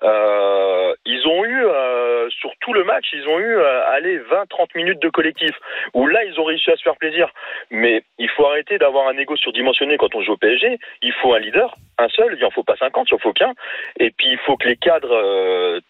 Euh, 0.02 0.94
ils 1.04 1.26
ont 1.26 1.44
eu, 1.44 1.64
euh, 1.64 2.28
sur 2.30 2.50
tout 2.60 2.72
le 2.72 2.84
match, 2.84 3.06
ils 3.12 3.26
ont 3.28 3.38
eu, 3.38 3.56
euh, 3.56 3.82
allez, 3.90 4.18
20-30 4.18 4.74
minutes 4.74 5.02
de 5.02 5.08
collectif, 5.10 5.52
où 5.94 6.06
là, 6.06 6.24
ils 6.24 6.38
ont 6.40 6.44
réussi 6.44 6.70
à 6.70 6.76
se 6.76 6.82
faire 6.82 6.96
plaisir. 6.96 7.28
Mais 7.70 8.02
il 8.18 8.28
faut 8.30 8.46
arrêter 8.46 8.78
d'avoir 8.78 9.08
un 9.08 9.16
ego 9.18 9.36
surdimensionné 9.36 9.98
quand 9.98 10.14
on 10.14 10.22
joue 10.22 10.32
au 10.32 10.36
PSG. 10.36 10.78
Il 11.02 11.12
faut 11.20 11.34
un 11.34 11.38
leader, 11.38 11.76
un 11.98 12.08
seul, 12.08 12.36
il 12.38 12.44
en 12.44 12.50
faut 12.50 12.64
pas 12.64 12.76
50, 12.76 13.08
il 13.10 13.14
en 13.14 13.18
faut 13.18 13.32
qu'un. 13.32 13.52
Et 13.98 14.10
puis, 14.10 14.28
il 14.30 14.38
faut 14.38 14.56
que 14.56 14.66
les 14.66 14.76
cadres... 14.76 15.12
Euh, 15.14 15.80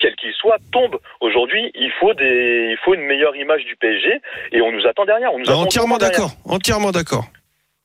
quels 0.00 0.16
qu'ils 0.16 0.34
soient, 0.34 0.58
tombent. 0.72 0.98
Aujourd'hui, 1.20 1.70
il 1.74 1.90
faut 1.92 2.12
des, 2.14 2.68
il 2.70 2.76
faut 2.84 2.94
une 2.94 3.06
meilleure 3.06 3.34
image 3.36 3.64
du 3.64 3.74
PSG 3.76 4.20
et 4.52 4.60
on 4.60 4.70
nous 4.72 4.86
attend 4.86 5.06
derrière. 5.06 5.32
On 5.32 5.38
nous 5.38 5.44
Ah, 5.48 5.52
attend 5.52 5.62
entièrement 5.62 5.96
d'accord. 5.98 6.30
Entièrement 6.44 6.90
d'accord. 6.90 7.24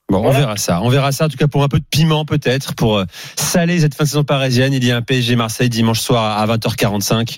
Bon, 0.09 0.25
on 0.25 0.31
verra 0.31 0.57
ça. 0.57 0.81
On 0.81 0.89
verra 0.89 1.11
ça, 1.11 1.25
en 1.25 1.29
tout 1.29 1.37
cas, 1.37 1.47
pour 1.47 1.63
un 1.63 1.67
peu 1.67 1.79
de 1.79 1.85
piment, 1.89 2.25
peut-être, 2.25 2.73
pour 2.73 2.97
euh, 2.97 3.05
saler 3.35 3.79
cette 3.79 3.93
fin 3.93 4.05
de 4.05 4.09
saison 4.09 4.23
parisienne. 4.23 4.73
Il 4.73 4.83
y 4.83 4.91
a 4.91 4.97
un 4.97 5.01
PSG 5.03 5.35
Marseille 5.35 5.69
dimanche 5.69 5.99
soir 5.99 6.39
à 6.39 6.47
20h45. 6.47 7.37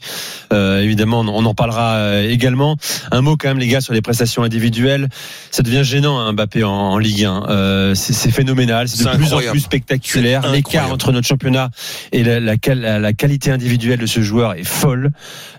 Euh, 0.53 0.79
évidemment, 0.81 1.19
on 1.19 1.45
en 1.45 1.53
parlera 1.53 1.95
euh, 1.95 2.29
également. 2.29 2.77
Un 3.11 3.21
mot 3.21 3.35
quand 3.35 3.49
même, 3.49 3.59
les 3.59 3.67
gars, 3.67 3.81
sur 3.81 3.93
les 3.93 4.01
prestations 4.01 4.43
individuelles. 4.43 5.09
Ça 5.51 5.63
devient 5.63 5.81
gênant, 5.83 6.17
hein, 6.19 6.31
Mbappé 6.31 6.63
en, 6.63 6.71
en 6.71 6.97
Ligue 6.97 7.25
1. 7.25 7.45
Euh, 7.49 7.95
c'est 7.95 8.31
phénoménal. 8.31 8.87
C'est 8.87 9.03
de 9.03 9.09
plus 9.09 9.25
incroyable. 9.25 9.49
en 9.49 9.51
plus 9.51 9.59
spectaculaire. 9.61 10.49
L'écart 10.51 10.91
entre 10.93 11.11
notre 11.11 11.27
championnat 11.27 11.71
et 12.13 12.23
la, 12.23 12.39
la, 12.39 12.55
qual- 12.57 12.79
la- 12.79 12.99
la 12.99 13.13
qualité 13.13 13.51
individuelle 13.51 13.99
de 13.99 14.05
ce 14.05 14.21
joueur 14.21 14.53
est 14.53 14.63
folle. 14.63 15.11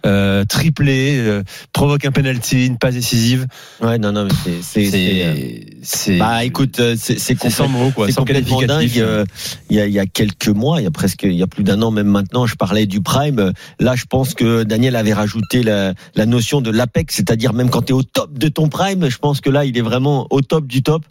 Euh, 0.07 0.45
triplé, 0.45 1.19
euh, 1.19 1.42
provoque 1.73 2.04
un 2.04 2.11
penalty, 2.11 2.66
une 2.66 2.78
passe 2.78 2.95
décisive. 2.95 3.47
Ouais, 3.81 3.99
non, 3.99 4.12
non, 4.12 4.25
mais 4.25 4.31
c'est- 4.62 4.62
c'est. 4.62 4.90
c'est, 4.90 5.66
C'est. 5.83 6.16
Bah 6.19 6.45
écoute, 6.45 6.81
c'est 7.18 7.35
complètement- 7.35 7.68
mots, 7.68 7.90
quoi. 7.90 8.09
Sans 8.11 8.21
complètement 8.21 8.62
dingue. 8.62 8.90
Euh, 8.99 9.25
Il 9.71 9.76
y, 9.76 9.80
a, 9.80 9.87
il 9.87 9.92
y 9.92 9.99
a 9.99 10.06
quelques 10.06 10.49
mois, 10.49 10.80
il 10.80 10.85
y 10.85 10.87
a 10.87 10.90
presque, 10.90 11.23
il 11.25 11.32
y 11.35 11.42
a 11.42 11.47
plus 11.47 11.64
d'un 11.64 11.80
an 11.82 11.90
même 11.90 12.06
maintenant, 12.06 12.47
je 12.47 12.54
parlais 12.54 12.87
du 12.87 13.00
prime. 13.00 13.52
Là, 13.80 13.94
je 13.97 14.04
pense 14.04 14.35
que 14.35 14.62
Daniel 14.62 14.97
avait 14.97 15.12
rajouté 15.12 15.62
la, 15.62 15.94
la 16.14 16.26
notion 16.26 16.61
de 16.61 16.71
l'apex, 16.71 17.14
c'est-à-dire 17.16 17.52
même 17.54 17.71
quand 17.71 17.82
tu 17.82 17.92
es 17.92 17.97
au 17.97 18.02
top 18.02 18.37
de 18.38 18.49
ton 18.49 18.68
prime, 18.68 19.09
je 19.09 19.18
pense 19.18 19.40
que 19.40 19.50
là, 19.50 19.64
il 19.64 19.76
est 19.76 19.82
vraiment 19.82 20.26
au 20.30 20.40
top 20.42 20.66
du 20.66 20.82
top. 20.82 21.02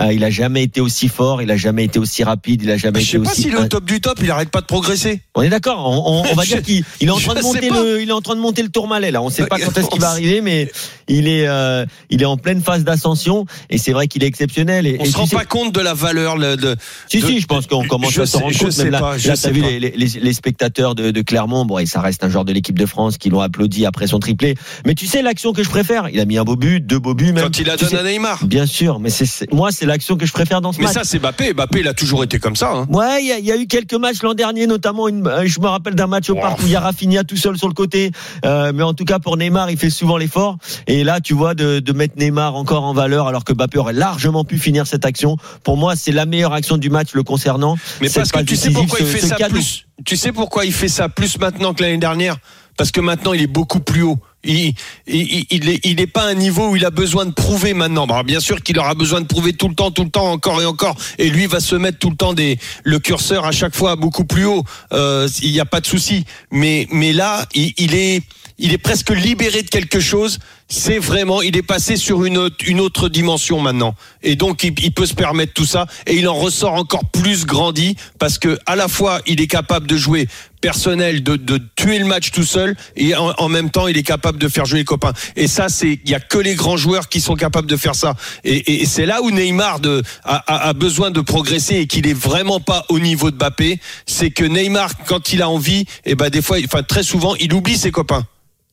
Euh, 0.00 0.12
il 0.12 0.24
a 0.24 0.30
jamais 0.30 0.62
été 0.62 0.80
aussi 0.80 1.08
fort, 1.08 1.42
il 1.42 1.50
a 1.50 1.56
jamais 1.56 1.84
été 1.84 1.98
aussi 1.98 2.24
rapide, 2.24 2.62
il 2.62 2.70
a 2.70 2.76
jamais 2.76 3.00
Je 3.00 3.04
été 3.04 3.12
sais 3.18 3.24
pas 3.24 3.30
aussi. 3.30 3.42
s'il 3.42 3.54
est 3.54 3.58
au 3.58 3.66
top 3.66 3.84
du 3.84 4.00
top, 4.00 4.18
il 4.22 4.30
arrête 4.30 4.50
pas 4.50 4.60
de 4.60 4.66
progresser. 4.66 5.22
On 5.34 5.42
est 5.42 5.48
d'accord. 5.48 5.86
On, 5.88 6.22
on- 6.26 6.30
on 6.30 6.34
va 6.34 6.42
Je- 6.48 6.54
dire 6.54 6.62
qu'il 6.62 6.84
il 7.00 7.08
est 7.08 7.10
en 7.10 7.18
train 7.18 7.34
de 7.34 7.38
je 7.38 7.44
monter 7.44 7.70
le, 7.70 8.02
il 8.02 8.08
est 8.08 8.12
en 8.12 8.20
train 8.20 8.34
de 8.34 8.40
monter 8.40 8.62
le 8.62 8.68
tourmalet 8.68 9.10
là. 9.10 9.22
On 9.22 9.30
sait 9.30 9.46
pas 9.46 9.58
quand 9.58 9.76
est-ce 9.76 9.88
qu'il 9.88 10.00
va 10.00 10.10
arriver, 10.10 10.40
mais 10.40 10.70
il 11.08 11.28
est, 11.28 11.46
euh, 11.46 11.86
il 12.10 12.22
est 12.22 12.26
en 12.26 12.36
pleine 12.36 12.60
phase 12.62 12.84
d'ascension 12.84 13.46
et 13.70 13.78
c'est 13.78 13.92
vrai 13.92 14.08
qu'il 14.08 14.22
est 14.24 14.26
exceptionnel. 14.26 14.86
Et, 14.86 14.96
On 15.00 15.04
et 15.04 15.06
se 15.06 15.12
tu 15.12 15.16
rend 15.18 15.26
sais, 15.26 15.36
pas 15.38 15.44
compte 15.44 15.74
de 15.74 15.80
la 15.80 15.94
valeur. 15.94 16.36
le- 16.36 16.56
de- 16.56 16.76
Si, 17.08 17.20
de- 17.20 17.26
si, 17.26 17.40
je 17.40 17.46
pense 17.46 17.66
qu'on 17.66 17.84
commence 17.86 18.12
Je 18.12 18.22
à 18.22 18.26
s'en 18.26 18.40
rendre 18.40 18.56
compte. 18.58 18.72
sais 18.72 18.84
Même 18.84 18.92
là, 18.92 19.00
pas, 19.00 19.18
je 19.18 19.28
là, 19.28 19.36
sais 19.36 19.48
t'as 19.48 19.54
vu 19.54 19.62
les, 19.62 19.78
les- 19.80 19.92
les 19.96 20.32
spectateurs 20.32 20.94
de, 20.94 21.10
de 21.10 21.22
Clermont, 21.22 21.64
bon, 21.64 21.78
et 21.78 21.86
ça 21.86 22.00
reste 22.00 22.24
un 22.24 22.28
joueur 22.28 22.44
de 22.44 22.52
l'équipe 22.52 22.78
de 22.78 22.86
France 22.86 23.18
qui 23.18 23.30
l'ont 23.30 23.40
applaudi 23.40 23.86
après 23.86 24.06
son 24.06 24.18
triplé. 24.18 24.56
Mais 24.86 24.94
tu 24.94 25.06
sais 25.06 25.22
l'action 25.22 25.52
que 25.52 25.62
je 25.62 25.68
préfère 25.70 26.08
Il 26.10 26.20
a 26.20 26.24
mis 26.24 26.38
un 26.38 26.44
beau 26.44 26.56
but, 26.56 26.80
deux 26.84 26.98
beaux 26.98 27.14
buts 27.14 27.32
même. 27.32 27.44
Quand 27.44 27.58
il 27.58 27.68
a 27.70 27.76
Tu 27.76 27.84
donné 27.84 27.96
sais- 27.96 28.02
à 28.02 28.10
Neymar. 28.10 28.44
Bien 28.44 28.66
sûr, 28.66 28.98
mais 29.00 29.10
c'est- 29.10 29.52
moi 29.52 29.70
c'est 29.72 29.86
l'action 29.86 30.16
que 30.16 30.26
je 30.26 30.32
préfère 30.32 30.60
dans 30.60 30.72
ce 30.72 30.78
Mais 30.78 30.84
match. 30.84 30.94
ça, 30.94 31.00
c'est 31.04 31.18
Mbappé. 31.18 31.52
Mbappé, 31.54 31.80
il 31.80 31.88
a 31.88 31.94
toujours 31.94 32.22
été 32.24 32.38
comme 32.38 32.56
ça. 32.56 32.72
hein. 32.74 32.86
Ouais, 32.90 33.20
il 33.22 33.28
y, 33.28 33.32
a- 33.32 33.38
il 33.38 33.44
y 33.44 33.52
a 33.52 33.56
eu 33.56 33.66
quelques 33.66 33.94
matchs 33.94 34.22
l'an 34.22 34.34
dernier, 34.34 34.66
notamment 34.66 35.08
une, 35.08 35.26
euh, 35.26 35.42
je 35.46 35.60
me 35.60 35.66
rappelle 35.66 35.94
d'un 35.94 36.06
match 36.06 36.30
au 36.30 36.34
Wow. 36.34 36.40
parc 36.40 36.58
où 36.60 36.62
il 36.66 36.70
y 36.70 36.76
a 36.76 36.80
Rafinha 36.80 37.24
tout 37.24 37.36
seul 37.36 37.56
sur 37.58 37.68
le 37.68 37.74
côté. 37.74 38.10
Euh, 38.44 38.72
mais 38.74 38.82
en 38.82 38.94
tout 38.94 39.04
cas 39.04 39.18
pour 39.18 39.36
Neymar, 39.36 39.70
il 39.70 39.76
fait 39.78 39.90
souvent 39.90 40.16
l'effort. 40.16 40.56
Et 40.86 41.04
là, 41.04 41.20
tu 41.20 41.34
vois 41.34 41.54
de, 41.54 41.80
de 41.80 41.92
mettre 41.92 42.14
Neymar 42.16 42.54
encore 42.56 42.84
en 42.84 42.92
valeur 42.94 43.26
alors 43.28 43.44
que 43.44 43.52
Mbappé 43.52 43.78
aurait 43.78 43.92
largement 43.92 44.44
pu 44.44 44.58
finir 44.58 44.86
cette 44.86 45.04
action. 45.04 45.27
Pour 45.62 45.76
moi, 45.76 45.96
c'est 45.96 46.12
la 46.12 46.26
meilleure 46.26 46.52
action 46.52 46.76
du 46.76 46.90
match 46.90 47.08
le 47.12 47.22
concernant. 47.22 47.76
Mais 48.00 48.08
parce 48.08 48.32
que 48.32 48.40
tu 48.40 48.56
sais 48.56 48.70
pourquoi 48.70 49.00
il 49.00 49.06
fait 49.06 49.20
ça 49.20 49.36
cadeau. 49.36 49.54
plus. 49.54 49.86
Tu 50.04 50.16
sais 50.16 50.32
pourquoi 50.32 50.64
il 50.64 50.72
fait 50.72 50.88
ça 50.88 51.08
plus 51.08 51.38
maintenant 51.38 51.74
que 51.74 51.82
l'année 51.82 51.98
dernière? 51.98 52.36
Parce 52.76 52.92
que 52.92 53.00
maintenant 53.00 53.32
il 53.32 53.42
est 53.42 53.48
beaucoup 53.48 53.80
plus 53.80 54.02
haut. 54.02 54.18
Il, 54.44 54.72
il, 55.08 55.46
il, 55.50 55.68
est, 55.68 55.80
il 55.84 56.00
est 56.00 56.06
pas 56.06 56.22
à 56.22 56.28
un 56.28 56.34
niveau 56.34 56.68
où 56.68 56.76
il 56.76 56.84
a 56.84 56.90
besoin 56.90 57.26
de 57.26 57.32
prouver 57.32 57.74
maintenant. 57.74 58.06
Bien 58.22 58.38
sûr 58.38 58.62
qu'il 58.62 58.78
aura 58.78 58.94
besoin 58.94 59.20
de 59.20 59.26
prouver 59.26 59.52
tout 59.52 59.68
le 59.68 59.74
temps, 59.74 59.90
tout 59.90 60.04
le 60.04 60.10
temps, 60.10 60.30
encore 60.30 60.62
et 60.62 60.64
encore. 60.64 60.94
Et 61.18 61.28
lui 61.28 61.46
va 61.46 61.58
se 61.58 61.74
mettre 61.74 61.98
tout 61.98 62.08
le 62.08 62.16
temps 62.16 62.34
des, 62.34 62.56
le 62.84 63.00
curseur 63.00 63.44
à 63.44 63.50
chaque 63.50 63.74
fois 63.74 63.96
beaucoup 63.96 64.24
plus 64.24 64.44
haut. 64.44 64.62
Euh, 64.92 65.28
il 65.42 65.50
n'y 65.50 65.58
a 65.58 65.64
pas 65.64 65.80
de 65.80 65.86
souci. 65.86 66.24
Mais, 66.52 66.86
mais 66.92 67.12
là, 67.12 67.46
il, 67.52 67.74
il 67.78 67.96
est, 67.96 68.22
il 68.58 68.72
est 68.72 68.78
presque 68.78 69.10
libéré 69.10 69.62
de 69.62 69.68
quelque 69.68 69.98
chose. 69.98 70.38
C'est 70.70 70.98
vraiment, 70.98 71.40
il 71.40 71.56
est 71.56 71.62
passé 71.62 71.96
sur 71.96 72.26
une, 72.26 72.36
autre- 72.36 72.56
une 72.66 72.80
autre 72.80 73.08
dimension 73.08 73.58
maintenant. 73.58 73.94
Et 74.22 74.36
donc, 74.36 74.62
il, 74.64 74.92
peut 74.92 75.06
se 75.06 75.14
permettre 75.14 75.54
tout 75.54 75.64
ça. 75.64 75.86
Et 76.06 76.16
il 76.16 76.28
en 76.28 76.34
ressort 76.34 76.74
encore 76.74 77.06
plus 77.06 77.46
grandi 77.46 77.96
parce 78.18 78.38
que, 78.38 78.58
à 78.66 78.76
la 78.76 78.86
fois, 78.86 79.22
il 79.26 79.40
est 79.40 79.46
capable 79.46 79.86
de 79.86 79.96
jouer 79.96 80.28
personnel, 80.60 81.22
de, 81.22 81.36
de 81.36 81.58
tuer 81.74 81.98
le 81.98 82.04
match 82.04 82.32
tout 82.32 82.42
seul. 82.44 82.76
Et 82.96 83.14
en, 83.16 83.48
même 83.48 83.70
temps, 83.70 83.88
il 83.88 83.96
est 83.96 84.02
capable 84.02 84.36
de 84.36 84.46
faire 84.46 84.66
jouer 84.66 84.80
les 84.80 84.84
copains. 84.84 85.14
Et 85.36 85.46
ça, 85.46 85.70
c'est, 85.70 86.00
il 86.04 86.10
y 86.10 86.14
a 86.14 86.20
que 86.20 86.36
les 86.36 86.54
grands 86.54 86.76
joueurs 86.76 87.08
qui 87.08 87.22
sont 87.22 87.34
capables 87.34 87.66
de 87.68 87.76
faire 87.78 87.94
ça. 87.94 88.14
Et, 88.44 88.84
c'est 88.84 89.06
là 89.06 89.22
où 89.22 89.30
Neymar 89.30 89.80
de, 89.80 90.02
a, 90.22 90.68
a- 90.68 90.72
besoin 90.74 91.10
de 91.10 91.22
progresser 91.22 91.76
et 91.76 91.86
qu'il 91.86 92.06
est 92.06 92.12
vraiment 92.12 92.60
pas 92.60 92.84
au 92.90 92.98
niveau 92.98 93.30
de 93.30 93.36
Mbappé. 93.36 93.80
C'est 94.04 94.30
que 94.30 94.44
Neymar, 94.44 94.90
quand 95.06 95.32
il 95.32 95.40
a 95.40 95.48
envie, 95.48 95.86
et 96.04 96.14
ben, 96.14 96.28
des 96.28 96.42
fois, 96.42 96.58
enfin, 96.62 96.82
très 96.82 97.02
souvent, 97.02 97.34
il 97.36 97.54
oublie 97.54 97.78
ses 97.78 97.90
copains. 97.90 98.26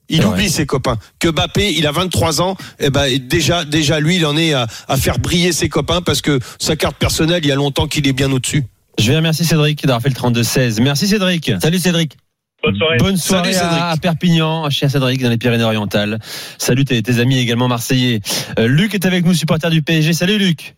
Il 0.10 0.26
oublie 0.26 0.50
ses 0.50 0.66
copains. 0.66 0.98
Que 1.20 1.30
Mbappé, 1.30 1.74
il 1.74 1.88
a 1.88 1.92
23 1.92 2.42
ans, 2.42 2.56
et 2.80 2.90
ben 2.90 3.08
déjà, 3.28 3.66
déjà 3.66 4.00
lui, 4.00 4.18
il 4.18 4.26
en 4.26 4.38
est 4.38 4.54
à, 4.54 4.68
à 4.88 4.98
faire 4.98 5.20
briller 5.20 5.52
ses 5.52 5.70
copains 5.70 6.02
parce 6.02 6.22
que 6.22 6.40
sa 6.60 6.76
carte 6.76 6.98
personnelle, 6.98 7.44
il 7.44 7.48
y 7.48 7.52
a 7.52 7.56
longtemps 7.56 7.88
qu'il 7.88 8.08
est 8.08 8.14
bien 8.14 8.32
au-dessus. 8.32 8.64
Je 9.00 9.12
vais 9.12 9.18
remercier 9.18 9.46
Cédric 9.46 9.82
d'avoir 9.86 10.02
fait 10.02 10.10
le 10.10 10.16
32-16. 10.16 10.82
Merci 10.82 11.08
Cédric. 11.08 11.52
Salut 11.62 11.80
Cédric. 11.80 12.18
Bonne 12.64 12.76
soirée. 12.76 12.98
Bonne 12.98 13.18
soirée 13.18 13.54
Salut, 13.54 13.80
à, 13.80 13.90
à 13.90 13.98
Perpignan, 13.98 14.70
chez 14.70 14.90
Cédric 14.90 15.22
dans 15.22 15.30
les 15.30 15.38
Pyrénées-Orientales. 15.38 16.20
Salut 16.58 16.86
tes, 16.86 17.02
tes 17.04 17.20
amis 17.20 17.38
également 17.38 17.68
marseillais. 17.68 18.22
Euh, 18.58 18.68
Luc 18.68 18.96
est 18.96 19.06
avec 19.06 19.26
nous, 19.26 19.34
supporter 19.34 19.70
du 19.70 19.82
PSG. 19.82 20.14
Salut 20.14 20.38
Luc. 20.38 20.76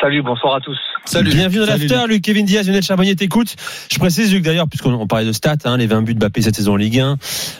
Salut, 0.00 0.22
bonsoir 0.22 0.54
à 0.54 0.60
tous. 0.60 0.78
Salut. 1.06 1.30
Bienvenue 1.32 1.58
dans 1.60 1.66
l'after, 1.66 2.06
Luc. 2.08 2.22
Kevin 2.22 2.46
Diaz, 2.46 2.66
Lionel 2.68 2.82
Charbonnier 2.84 3.16
t'écoute. 3.16 3.56
Je 3.90 3.98
précise, 3.98 4.32
Luc, 4.32 4.44
d'ailleurs, 4.44 4.68
puisqu'on 4.68 4.92
on 4.92 5.06
parlait 5.08 5.24
de 5.26 5.32
stats, 5.32 5.56
hein, 5.64 5.76
les 5.76 5.86
20 5.88 6.02
buts 6.02 6.14
de 6.14 6.20
Mbappé 6.20 6.42
cette 6.42 6.54
saison 6.54 6.74
en 6.74 6.76
Ligue 6.76 7.00
1, 7.00 7.16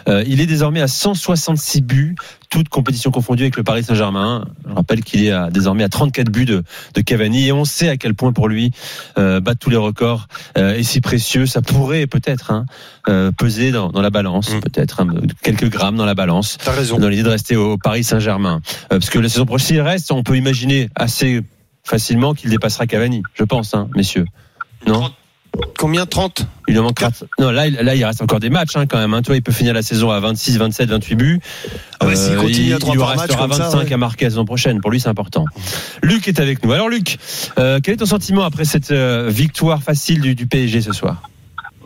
euh, 0.09 0.25
il 0.26 0.40
est 0.40 0.47
désormais 0.47 0.80
à 0.80 0.87
166 0.87 1.80
buts, 1.80 2.14
toutes 2.49 2.68
compétitions 2.68 3.11
confondues 3.11 3.42
avec 3.44 3.56
le 3.56 3.64
Paris 3.64 3.82
Saint-Germain. 3.82 4.44
Je 4.68 4.73
rappelle 4.75 5.02
qu'il 5.02 5.25
est 5.25 5.32
à, 5.32 5.50
désormais 5.50 5.82
à 5.82 5.88
34 5.88 6.28
buts 6.30 6.44
de, 6.44 6.62
de 6.94 7.00
Cavani 7.00 7.49
et 7.49 7.52
on 7.52 7.64
sait 7.64 7.88
à 7.88 7.97
quel 7.97 8.14
point 8.14 8.32
pour 8.32 8.47
lui 8.49 8.70
euh, 9.18 9.40
battre 9.40 9.59
tous 9.59 9.70
les 9.70 9.76
records 9.76 10.28
euh, 10.56 10.75
est 10.76 10.85
si 10.85 11.00
précieux. 11.00 11.47
Ça 11.47 11.61
pourrait 11.61 12.06
peut-être 12.06 12.52
hein, 12.52 12.66
euh, 13.09 13.32
peser 13.37 13.73
dans, 13.73 13.88
dans 13.90 14.02
la 14.02 14.11
balance, 14.11 14.50
Mm. 14.54 14.61
peut-être 14.61 15.00
hein, 15.00 15.09
quelques 15.42 15.68
grammes 15.68 15.97
dans 15.97 16.06
la 16.06 16.14
balance 16.14 16.56
T'as 16.64 16.73
raison. 16.73 16.99
dans 16.99 17.09
l'idée 17.09 17.23
de 17.25 17.28
rester 17.28 17.56
au 17.56 17.78
Paris 17.78 18.04
Saint-Germain. 18.04 18.61
Euh, 18.92 18.99
parce 18.99 19.11
que 19.11 19.18
la 19.18 19.28
saison 19.28 19.47
prochaine, 19.47 19.66
s'il 19.66 19.80
reste, 19.80 20.12
on 20.12 20.23
peut 20.23 20.37
imaginer 20.37 20.88
assez 20.94 21.42
facilement 21.84 22.34
qu'il 22.34 22.50
dépassera 22.50 22.87
Cavani, 22.87 23.22
je 23.34 23.44
pense, 23.44 23.75
hein, 23.75 23.88
messieurs. 23.94 24.26
Non 24.87 25.00
30. 25.00 25.12
Combien 25.78 26.06
30 26.06 26.46
Il 26.68 26.78
en 26.78 26.84
manque 26.84 26.99
4. 26.99 27.25
Non, 27.40 27.50
là, 27.50 27.66
il- 27.66 27.75
là, 27.75 27.94
il 27.96 28.04
reste 28.04 28.22
encore 28.22 28.38
des 28.38 28.50
matchs 28.50 28.76
hein, 28.76 28.87
quand 28.87 28.99
même. 28.99 29.12
Hein. 29.14 29.22
Toi, 29.22 29.34
il 29.37 29.42
peut 29.42 29.52
finir 29.52 29.75
la 29.75 29.82
saison 29.82 30.10
à 30.10 30.20
26, 30.20 30.58
27, 30.58 30.88
28 30.88 31.14
buts. 31.16 31.40
Ah 31.99 32.06
ouais, 32.06 32.14
s'il 32.14 32.37
continue 32.37 32.68
il, 32.68 32.75
à 32.75 32.78
30 32.78 32.90
il 32.90 32.92
lui 32.92 33.00
par 33.00 33.08
match 33.16 33.20
restera 33.22 33.42
comme 33.42 33.52
ça, 33.52 33.64
25 33.64 33.78
ouais. 33.78 33.92
à 33.92 33.96
marquer 33.96 34.25
la 34.26 34.30
saison 34.30 34.44
prochaine. 34.44 34.80
Pour 34.80 34.90
lui, 34.92 35.00
c'est 35.00 35.08
important. 35.08 35.44
Luc 36.02 36.28
est 36.28 36.38
avec 36.38 36.64
nous. 36.64 36.72
Alors, 36.72 36.88
Luc, 36.88 37.18
euh, 37.58 37.80
quel 37.82 37.94
est 37.94 37.96
ton 37.99 38.06
sentiment 38.06 38.44
après 38.44 38.64
cette 38.64 38.92
euh, 38.92 39.28
victoire 39.28 39.82
facile 39.82 40.20
du, 40.20 40.34
du 40.37 40.46
PSG 40.46 40.82
ce 40.82 40.92
soir? 40.92 41.22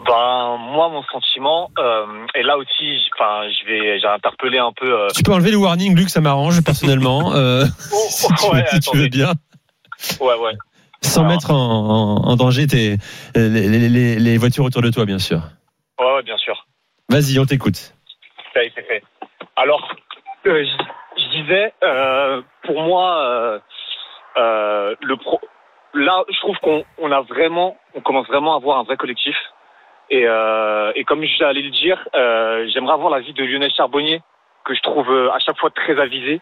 Ben 0.06 0.58
moi 0.58 0.90
mon 0.90 1.02
sentiment 1.04 1.70
euh, 1.78 2.04
et 2.34 2.42
là 2.42 2.58
aussi 2.58 2.98
enfin 3.16 3.48
je 3.48 3.66
vais 3.66 3.98
j'ai 3.98 4.06
interpellé 4.06 4.58
un 4.58 4.70
peu 4.78 4.92
euh, 4.92 5.08
Tu 5.16 5.22
peux 5.22 5.32
enlever 5.32 5.50
le 5.50 5.56
warning, 5.56 5.96
Luc, 5.96 6.10
ça 6.10 6.20
m'arrange 6.20 6.60
personnellement. 6.60 7.32
Euh, 7.34 7.64
si, 8.10 8.26
tu, 8.26 8.50
ouais, 8.52 8.66
si 8.70 8.80
tu 8.80 8.98
veux 8.98 9.08
bien. 9.08 9.32
Ouais 10.20 10.34
ouais 10.38 10.52
Sans 11.02 11.20
Alors. 11.22 11.32
mettre 11.32 11.50
en, 11.50 11.56
en- 11.56 12.28
en 12.30 12.36
danger 12.36 12.66
tes, 12.66 12.96
les, 13.34 13.48
les- 13.68 13.88
les- 13.88 14.16
les 14.18 14.38
voitures 14.38 14.64
autour 14.64 14.82
de 14.82 14.90
toi, 14.90 15.04
bien 15.04 15.18
sûr. 15.18 15.40
ouais, 16.00 16.14
ouais 16.14 16.22
bien 16.22 16.36
sûr 16.38 16.66
Vas-y, 17.08 17.38
on 17.38 17.44
t'écoute. 17.46 17.92
ça 18.54 18.62
y 18.62 18.66
est, 18.66 18.72
c'est 18.74 18.82
fait 18.86 19.02
alors 19.56 19.86
euh, 20.46 20.64
je, 21.16 21.30
disais 21.42 21.72
euh, 21.82 22.42
pour 22.64 22.80
moi 22.82 23.60
euh, 24.36 24.94
le 25.00 25.16
pro 25.16 25.40
là 25.94 26.24
je 26.28 26.38
trouve 26.40 26.56
qu'on 26.58 26.84
on 26.98 27.12
a 27.12 27.20
vraiment 27.22 27.76
on 27.94 28.00
commence 28.00 28.26
vraiment 28.26 28.54
à 28.54 28.56
avoir 28.56 28.78
un 28.78 28.82
vrai 28.84 28.96
collectif 28.96 29.36
et, 30.10 30.24
euh, 30.26 30.92
et 30.96 31.04
comme 31.04 31.22
j'allais 31.38 31.62
le 31.62 31.70
dire 31.70 32.08
euh, 32.14 32.66
j'aimerais 32.72 32.94
avoir 32.94 33.10
l'avis 33.10 33.32
de 33.32 33.44
Lionel 33.44 33.72
Charbonnier 33.76 34.20
que 34.64 34.74
je 34.74 34.80
trouve 34.80 35.08
euh, 35.10 35.30
à 35.32 35.38
chaque 35.38 35.58
fois 35.58 35.70
très 35.70 35.98
avisé 36.00 36.40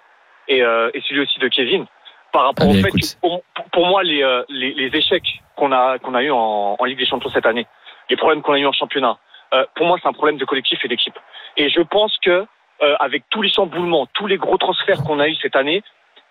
et, 0.49 0.59
et 0.59 1.03
celui 1.09 1.21
aussi 1.21 1.39
de 1.39 1.49
Kevin 1.49 1.87
par 2.33 2.45
rapport 2.45 2.69
Allez, 2.69 2.79
au 2.81 2.83
fait 2.83 2.89
écoute. 2.89 3.01
que 3.03 3.21
pour, 3.21 3.43
pour- 3.55 3.65
pour 3.71 3.87
moi 3.87 4.03
les, 4.03 4.23
euh, 4.23 4.43
les, 4.49 4.73
les 4.75 4.97
échecs 4.99 5.41
qu'on 5.57 5.73
a 5.73 5.99
qu'on 5.99 6.15
a 6.15 6.23
eu 6.23 6.31
en, 6.31 6.77
en 6.79 6.85
Ligue 6.85 6.99
des 6.99 7.07
Champions 7.07 7.31
cette 7.31 7.47
année 7.47 7.67
les 8.11 8.17
problèmes 8.17 8.43
qu'on 8.43 8.53
a 8.55 8.59
eu 8.59 8.67
en 8.67 8.73
championnat 8.73 9.17
euh, 9.55 9.65
pour 9.75 9.87
moi 9.87 9.99
c'est 10.01 10.09
un 10.09 10.13
problème 10.13 10.39
de 10.39 10.45
collectif 10.45 10.85
et 10.85 10.89
d'équipe. 10.89 11.19
Et 11.57 11.69
je 11.71 11.81
pense 11.83 12.17
que 12.19 12.47
euh, 12.83 12.97
avec 13.01 13.25
tous 13.31 13.43
les 13.43 13.51
chamboulements 13.51 14.07
tous 14.15 14.27
les 14.27 14.39
gros 14.39 14.59
transferts 14.59 15.03
qu'on 15.05 15.21
a 15.21 15.29
eu 15.29 15.35
cette 15.37 15.57
année 15.57 15.83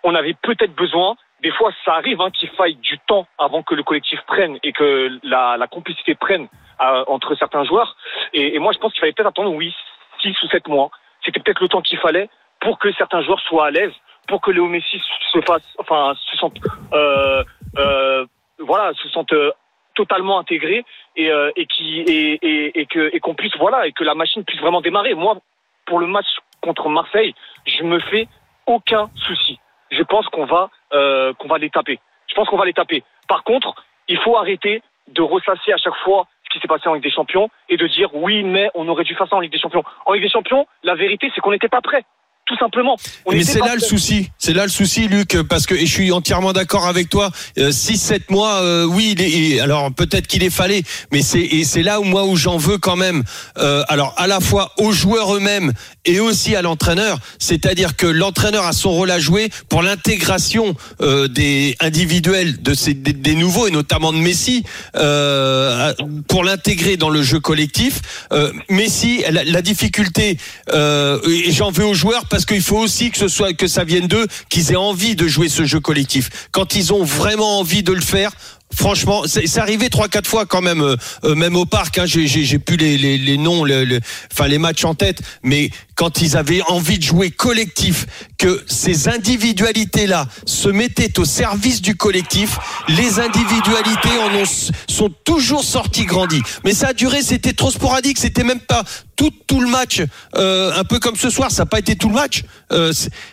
on 0.04 0.14
avait 0.14 0.34
peut-être 0.34 0.74
besoin 0.74 1.16
des 1.42 1.50
fois 1.52 1.70
ça 1.84 1.94
arrive 1.94 2.20
hein, 2.20 2.30
qu'il 2.30 2.48
faille 2.50 2.76
du 2.76 2.98
temps 3.00 3.26
avant 3.38 3.62
que 3.62 3.74
le 3.74 3.82
collectif 3.82 4.20
prenne 4.26 4.58
et 4.62 4.72
que 4.72 5.18
la, 5.24 5.56
la 5.56 5.66
complicité 5.66 6.14
prenne 6.14 6.48
euh, 6.80 7.04
entre 7.08 7.34
certains 7.36 7.64
joueurs. 7.64 7.96
Et, 8.32 8.54
et 8.54 8.58
moi 8.58 8.72
je 8.72 8.78
pense 8.78 8.92
qu'il 8.92 9.00
fallait 9.00 9.12
peut-être 9.12 9.28
attendre 9.28 9.52
oui 9.52 9.74
six 10.20 10.40
ou 10.42 10.48
sept 10.48 10.66
mois. 10.68 10.90
C'était 11.24 11.40
peut-être 11.40 11.60
le 11.60 11.68
temps 11.68 11.80
qu'il 11.82 11.98
fallait 11.98 12.28
pour 12.60 12.78
que 12.78 12.92
certains 12.92 13.22
joueurs 13.22 13.40
soient 13.40 13.66
à 13.66 13.70
l'aise 13.70 13.92
pour 14.32 14.40
que 14.40 14.50
Léo 14.50 14.66
Messi 14.66 14.98
se 15.30 15.42
fasse, 15.42 15.76
enfin, 15.78 16.14
se 16.16 16.38
sente, 16.38 16.56
euh, 16.94 17.44
euh, 17.76 18.24
voilà, 18.60 18.94
se 18.94 19.06
sente 19.10 19.30
euh, 19.34 19.50
totalement 19.94 20.38
intégré 20.38 20.86
et, 21.16 21.66
qui 21.66 22.00
et, 22.00 22.86
que 22.86 23.14
et 23.14 23.20
qu'on 23.20 23.34
puisse 23.34 23.54
voilà 23.58 23.86
et 23.86 23.92
que 23.92 24.04
la 24.04 24.14
machine 24.14 24.42
puisse 24.42 24.58
vraiment 24.62 24.80
démarrer. 24.80 25.12
Moi, 25.12 25.36
pour 25.84 25.98
le 25.98 26.06
match 26.06 26.28
contre 26.62 26.88
Marseille, 26.88 27.34
je 27.66 27.82
me 27.82 28.00
fais 28.00 28.26
aucun 28.64 29.10
souci. 29.16 29.60
Je 29.90 30.02
pense 30.02 30.26
qu'on 30.28 30.46
va 30.46 30.70
qu'on 31.02 31.48
va 31.48 31.58
les 31.58 31.68
taper. 31.68 31.98
Je 32.26 32.34
pense 32.34 32.48
qu'on 32.48 32.56
va 32.56 32.64
les 32.64 32.72
taper. 32.72 33.04
Par 33.28 33.44
contre, 33.44 33.84
il 34.08 34.16
faut 34.16 34.38
arrêter 34.38 34.82
de 35.08 35.20
ressasser 35.20 35.74
à 35.74 35.76
chaque 35.76 35.96
fois 36.04 36.26
ce 36.44 36.54
qui 36.54 36.58
s'est 36.58 36.68
passé 36.68 36.88
en 36.88 36.94
Ligue 36.94 37.02
des 37.02 37.10
Champions 37.10 37.50
et 37.68 37.76
de 37.76 37.86
dire 37.86 38.08
oui, 38.14 38.44
mais 38.44 38.70
on 38.74 38.88
aurait 38.88 39.04
dû 39.04 39.14
faire 39.14 39.28
ça 39.28 39.36
en 39.36 39.40
Ligue 39.40 39.52
des 39.52 39.58
Champions. 39.58 39.84
En 40.06 40.14
Ligue 40.14 40.22
des 40.22 40.30
Champions, 40.30 40.66
la 40.84 40.94
vérité, 40.94 41.30
c'est 41.34 41.42
qu'on 41.42 41.50
n'était 41.50 41.68
pas 41.68 41.82
prêt. 41.82 42.06
Tout 42.46 42.56
simplement. 42.58 42.96
On 43.24 43.32
Mais 43.32 43.44
c'est 43.44 43.60
là 43.60 43.74
le 43.74 43.80
souci. 43.80 44.30
C'est 44.38 44.52
là 44.52 44.64
le 44.64 44.70
souci, 44.70 45.06
Luc, 45.06 45.40
parce 45.48 45.66
que 45.66 45.74
et 45.74 45.86
je 45.86 45.92
suis 45.92 46.12
entièrement 46.12 46.52
d'accord 46.52 46.86
avec 46.86 47.08
toi. 47.08 47.30
6-7 47.56 48.30
mois, 48.30 48.56
euh, 48.62 48.84
oui, 48.84 49.14
il 49.16 49.22
est, 49.22 49.60
alors 49.60 49.92
peut-être 49.92 50.26
qu'il 50.26 50.42
est 50.42 50.50
fallait, 50.50 50.82
mais 51.12 51.22
c'est 51.22 51.40
et 51.40 51.64
c'est 51.64 51.82
là 51.82 52.00
où 52.00 52.04
moi 52.04 52.24
où 52.24 52.36
j'en 52.36 52.56
veux 52.56 52.78
quand 52.78 52.96
même. 52.96 53.22
Euh, 53.58 53.84
alors 53.88 54.14
à 54.16 54.26
la 54.26 54.40
fois 54.40 54.72
aux 54.78 54.92
joueurs 54.92 55.34
eux-mêmes 55.34 55.72
et 56.04 56.20
aussi 56.20 56.56
à 56.56 56.62
l'entraîneur, 56.62 57.18
c'est-à-dire 57.38 57.96
que 57.96 58.06
l'entraîneur 58.06 58.66
a 58.66 58.72
son 58.72 58.90
rôle 58.90 59.10
à 59.10 59.18
jouer 59.18 59.48
pour 59.68 59.82
l'intégration 59.82 60.74
euh, 61.00 61.28
des 61.28 61.76
individuels 61.80 62.60
de 62.60 62.74
ces 62.74 62.94
des, 62.94 63.12
des 63.12 63.34
nouveaux 63.34 63.68
et 63.68 63.70
notamment 63.70 64.12
de 64.12 64.18
Messi 64.18 64.64
euh, 64.96 65.92
pour 66.28 66.44
l'intégrer 66.44 66.96
dans 66.96 67.10
le 67.10 67.22
jeu 67.22 67.40
collectif. 67.40 68.00
Euh, 68.32 68.52
Messi, 68.68 69.22
la, 69.30 69.44
la 69.44 69.62
difficulté, 69.62 70.38
euh, 70.72 71.20
et 71.26 71.52
j'en 71.52 71.70
veux 71.70 71.84
aux 71.84 71.94
joueurs 71.94 72.26
parce 72.32 72.46
qu'il 72.46 72.62
faut 72.62 72.78
aussi 72.78 73.10
que 73.10 73.18
ce 73.18 73.28
soit 73.28 73.52
que 73.52 73.66
ça 73.66 73.84
vienne 73.84 74.06
d'eux, 74.06 74.26
qu'ils 74.48 74.72
aient 74.72 74.76
envie 74.76 75.14
de 75.16 75.28
jouer 75.28 75.50
ce 75.50 75.66
jeu 75.66 75.80
collectif. 75.80 76.48
Quand 76.50 76.74
ils 76.74 76.94
ont 76.94 77.04
vraiment 77.04 77.58
envie 77.58 77.82
de 77.82 77.92
le 77.92 78.00
faire, 78.00 78.32
Franchement, 78.74 79.22
c'est 79.26 79.58
arrivé 79.58 79.90
trois 79.90 80.08
quatre 80.08 80.26
fois 80.26 80.46
quand 80.46 80.62
même, 80.62 80.80
euh, 80.80 80.96
euh, 81.24 81.34
même 81.34 81.56
au 81.56 81.66
parc. 81.66 81.98
Hein, 81.98 82.04
j'ai- 82.06 82.58
plus 82.58 82.76
les, 82.76 82.96
les, 82.98 83.18
les 83.18 83.36
noms, 83.36 83.64
le- 83.64 83.84
le- 83.84 84.00
enfin 84.32 84.46
les 84.48 84.58
matchs 84.58 84.84
en 84.84 84.94
tête, 84.94 85.20
mais 85.42 85.70
quand 85.94 86.20
ils 86.22 86.36
avaient 86.36 86.62
envie 86.62 86.98
de 86.98 87.02
jouer 87.04 87.30
collectif, 87.30 88.06
que 88.38 88.62
ces 88.66 89.08
individualités-là 89.08 90.26
se 90.46 90.68
mettaient 90.68 91.18
au 91.18 91.24
service 91.24 91.80
du 91.82 91.94
collectif, 91.96 92.58
les 92.88 93.20
individualités 93.20 94.18
en 94.20 94.34
ont, 94.42 94.44
sont 94.88 95.10
toujours 95.24 95.64
sorties 95.64 96.06
grandies. 96.06 96.42
Mais 96.64 96.72
ça 96.74 96.88
a 96.88 96.92
duré, 96.92 97.22
c'était 97.22 97.52
trop 97.52 97.70
sporadique, 97.70 98.18
c'était 98.18 98.44
même 98.44 98.60
pas 98.60 98.84
tout, 99.16 99.30
tout 99.46 99.60
le 99.60 99.68
match, 99.68 100.02
euh, 100.36 100.72
un 100.74 100.84
peu 100.84 100.98
comme 100.98 101.16
ce 101.16 101.30
soir, 101.30 101.50
ça 101.50 101.62
n'a 101.62 101.66
pas 101.66 101.78
été 101.78 101.94
tout 101.96 102.08
le 102.08 102.14
match. 102.14 102.42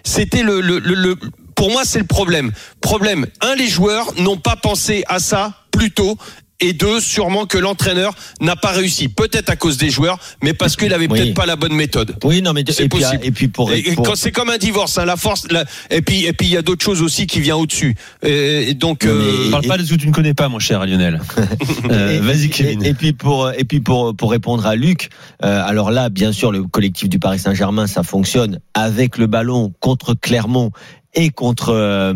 C'était 0.03 0.43
le, 0.43 0.59
le- 0.61 0.79
pour 1.59 1.71
moi, 1.71 1.81
c'est 1.83 1.99
le 1.99 2.05
problème. 2.05 2.53
Problème, 2.79 3.27
un, 3.41 3.53
les 3.53 3.67
joueurs 3.67 4.13
n'ont 4.17 4.37
pas 4.37 4.55
pensé 4.55 5.03
à 5.09 5.19
ça 5.19 5.65
plus 5.71 5.91
tôt. 5.91 6.17
Et 6.61 6.73
deux, 6.73 6.99
sûrement 6.99 7.45
que 7.45 7.57
l'entraîneur 7.57 8.13
n'a 8.41 8.57
pas 8.57 8.71
réussi. 8.71 9.07
Peut-être 9.07 9.49
à 9.49 9.55
cause 9.55 9.77
des 9.77 9.89
joueurs, 9.89 10.19
mais 10.43 10.53
parce 10.53 10.75
qu'il 10.75 10.93
avait 10.93 11.07
Oui. 11.09 11.19
peut-être 11.19 11.33
pas 11.33 11.45
la 11.45 11.55
bonne 11.55 11.73
méthode. 11.73 12.17
Oui, 12.25 12.41
non, 12.41 12.51
mais 12.51 12.63
C'est 12.67 12.83
et 12.83 12.89
puis, 12.89 12.99
possible. 12.99 13.21
et 13.25 13.31
puis 13.31 13.47
pour, 13.47 13.71
Et, 13.71 13.79
et 13.79 13.93
pour- 13.95 14.05
quand 14.05 14.15
c'est 14.15 14.33
comme 14.33 14.49
un 14.49 14.57
divorce, 14.57 14.97
hein, 14.97 15.05
la 15.05 15.15
force. 15.15 15.47
la- 15.51 15.63
et 15.89 16.01
puis, 16.01 16.25
et 16.25 16.33
puis 16.33 16.47
il 16.47 16.53
y 16.53 16.57
a 16.57 16.61
d'autres 16.61 16.83
choses 16.83 17.01
aussi 17.01 17.27
qui 17.27 17.39
viennent 17.39 17.55
au-dessus. 17.55 17.95
Et, 18.23 18.71
et 18.71 18.73
donc, 18.73 19.05
mais- 19.05 19.09
euh, 19.11 19.51
Parle 19.51 19.67
pas 19.67 19.77
de 19.77 19.85
ce 19.85 19.91
que 19.91 19.95
tu 19.95 20.07
ne 20.07 20.11
connais 20.11 20.33
pas, 20.33 20.49
mon 20.49 20.59
cher 20.59 20.85
Lionel. 20.85 21.21
Euh, 21.91 22.19
Vas-y, 22.21 22.49
Kevin. 22.49 22.83
Et, 22.85 22.93
puis 22.93 23.13
pour 23.13 23.49
et 23.51 23.63
puis 23.63 23.79
pour 23.79 24.13
pour 24.15 24.29
répondre 24.31 24.65
à 24.65 24.75
Luc, 24.75 25.09
euh, 25.43 25.63
alors 25.65 25.91
là, 25.91 26.09
bien 26.09 26.31
sûr, 26.33 26.51
le 26.51 26.63
collectif 26.63 27.07
du 27.09 27.19
Paris 27.19 27.39
Saint-Germain, 27.39 27.87
ça 27.87 28.03
fonctionne 28.03 28.59
avec 28.73 29.17
le 29.17 29.27
ballon 29.27 29.73
contre 29.79 30.13
Clermont 30.13 30.71
et 31.15 31.29
contre 31.29 31.69
euh, 31.73 32.13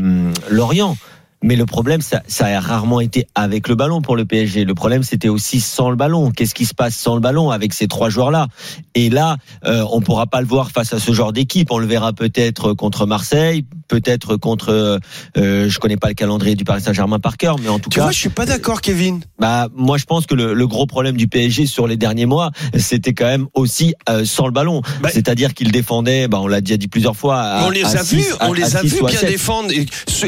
Lorient. 0.50 0.98
Mais 1.44 1.58
le 1.58 1.66
problème, 1.66 2.00
ça, 2.02 2.22
a 2.40 2.60
rarement 2.62 3.02
été 3.02 3.28
avec 3.36 3.68
le 3.68 3.76
ballon 3.76 4.02
pour 4.02 4.16
le 4.16 4.24
PSG. 4.24 4.64
Le 4.64 4.74
problème, 4.74 5.04
c'était 5.04 5.28
aussi 5.28 5.60
sans 5.60 5.90
le 5.90 5.98
ballon. 5.98 6.32
Qu'est-ce 6.32 6.56
qui 6.56 6.66
se 6.66 6.74
passe 6.74 6.96
sans 6.96 7.16
le 7.16 7.20
ballon 7.20 7.52
avec 7.52 7.74
ces 7.74 7.90
trois 7.90 8.10
joueurs-là? 8.10 8.48
Et 8.96 9.10
là, 9.10 9.36
euh, 9.66 9.86
on 9.92 10.00
pourra 10.00 10.26
pas 10.26 10.40
le 10.40 10.48
voir 10.48 10.72
face 10.72 10.94
à 10.94 11.00
ce 11.00 11.12
genre 11.12 11.34
d'équipe. 11.34 11.70
On 11.70 11.80
le 11.80 11.86
verra 11.86 12.14
peut-être 12.14 12.72
contre 12.72 13.06
Marseille, 13.06 13.66
peut-être 13.94 14.38
contre. 14.38 15.00
Euh, 15.38 15.70
je 15.70 15.80
connais 15.80 15.98
pas 15.98 16.08
le 16.08 16.14
calendrier 16.16 16.56
du 16.56 16.64
Paris 16.64 16.82
Saint-Germain 16.82 17.20
par 17.20 17.38
cœur, 17.38 17.58
mais 17.62 17.70
en 17.70 17.78
tout 17.78 17.92
tu 17.92 17.98
cas, 17.98 18.04
vois, 18.04 18.12
je 18.12 18.18
suis 18.18 18.30
pas 18.30 18.46
d'accord, 18.48 18.82
Kevin. 18.82 19.22
bah, 19.40 19.68
moi, 19.76 19.98
je 20.00 20.06
pense 20.06 20.26
que 20.26 20.34
le, 20.34 20.54
le 20.56 20.68
gros 20.68 20.88
problème 20.88 21.16
du 21.16 21.28
PSG 21.28 21.68
sur 21.68 21.86
les 21.86 21.96
derniers 21.96 22.26
mois, 22.26 22.50
c'était 22.78 23.14
quand 23.14 23.26
même 23.28 23.46
aussi 23.54 23.94
euh, 24.10 24.26
sans 24.26 24.48
le 24.48 24.52
ballon. 24.52 24.82
Bah- 25.02 25.10
C'est-à-dire 25.14 25.54
qu'il 25.54 25.72
défendait, 25.72 26.28
bah, 26.28 26.40
on 26.42 26.48
l'a 26.48 26.62
déjà 26.62 26.78
dit 26.78 26.88
plusieurs 26.88 27.16
fois. 27.16 27.40
à- 27.40 27.68
on 27.68 27.70
les 27.70 27.86
a 27.96 28.02
vus, 28.02 28.26
on 28.42 28.54
les 28.54 28.76
a 28.76 28.82
vus 28.82 29.02
bien 29.06 29.22
défendre. 29.22 29.70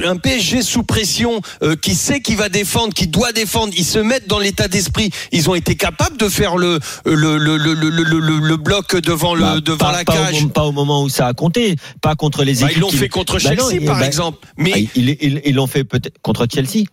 Un 0.06 0.18
PSG 0.18 0.62
sous 0.62 0.84
pression, 0.84 1.42
euh, 1.64 1.76
qui 1.76 1.96
sait 1.96 2.20
qu'il 2.22 2.38
va 2.38 2.50
défendre, 2.50 2.94
qui 2.94 3.08
doit 3.08 3.32
défendre, 3.32 3.74
ils 3.78 3.86
se 3.86 3.98
mettent 3.98 4.28
dans 4.28 4.40
l'état 4.40 4.68
d'esprit. 4.68 5.10
Ils 5.32 5.50
ont 5.50 5.56
été 5.56 5.76
capables 5.76 6.18
de 6.18 6.30
faire 6.30 6.58
le 6.58 6.80
le 7.06 7.38
le 7.38 7.58
le 7.58 7.74
le, 7.74 7.90
le, 7.90 8.04
le- 8.20 8.40
le 8.40 8.58
bloc 8.58 8.96
devant 8.98 9.34
le 9.34 9.42
Bah, 9.42 9.60
devant 9.62 9.78
pas, 9.78 9.92
la 9.92 10.04
pas 10.04 10.14
cage. 10.14 10.44
Au, 10.44 10.48
pas 10.50 10.64
au 10.66 10.72
moment 10.72 11.02
où 11.04 11.10
ça 11.10 11.26
a 11.28 11.34
compté, 11.34 11.76
pas 12.02 12.16
contre 12.16 12.44
les 12.44 12.56
Bah, 12.56 12.66
équipes. 12.68 12.78
ils 12.78 12.80
l'ont 12.82 12.90
qui- 12.90 12.98
fait 12.98 13.10
contre 13.10 13.40
Bah 13.42 13.55
Chelsea, 13.56 13.76
non, 13.76 13.82
et 13.82 13.86
par 13.86 14.00
bah- 14.00 14.06
exemple. 14.06 14.40
Ah, 14.44 14.54
Mais 14.58 14.88
ils- 14.96 15.42
ils 15.46 15.56
l'ont 15.56 15.68
fait 15.68 15.84
peut-être 15.84 16.20
contre 16.22 16.48
Chelsea. 16.52 16.86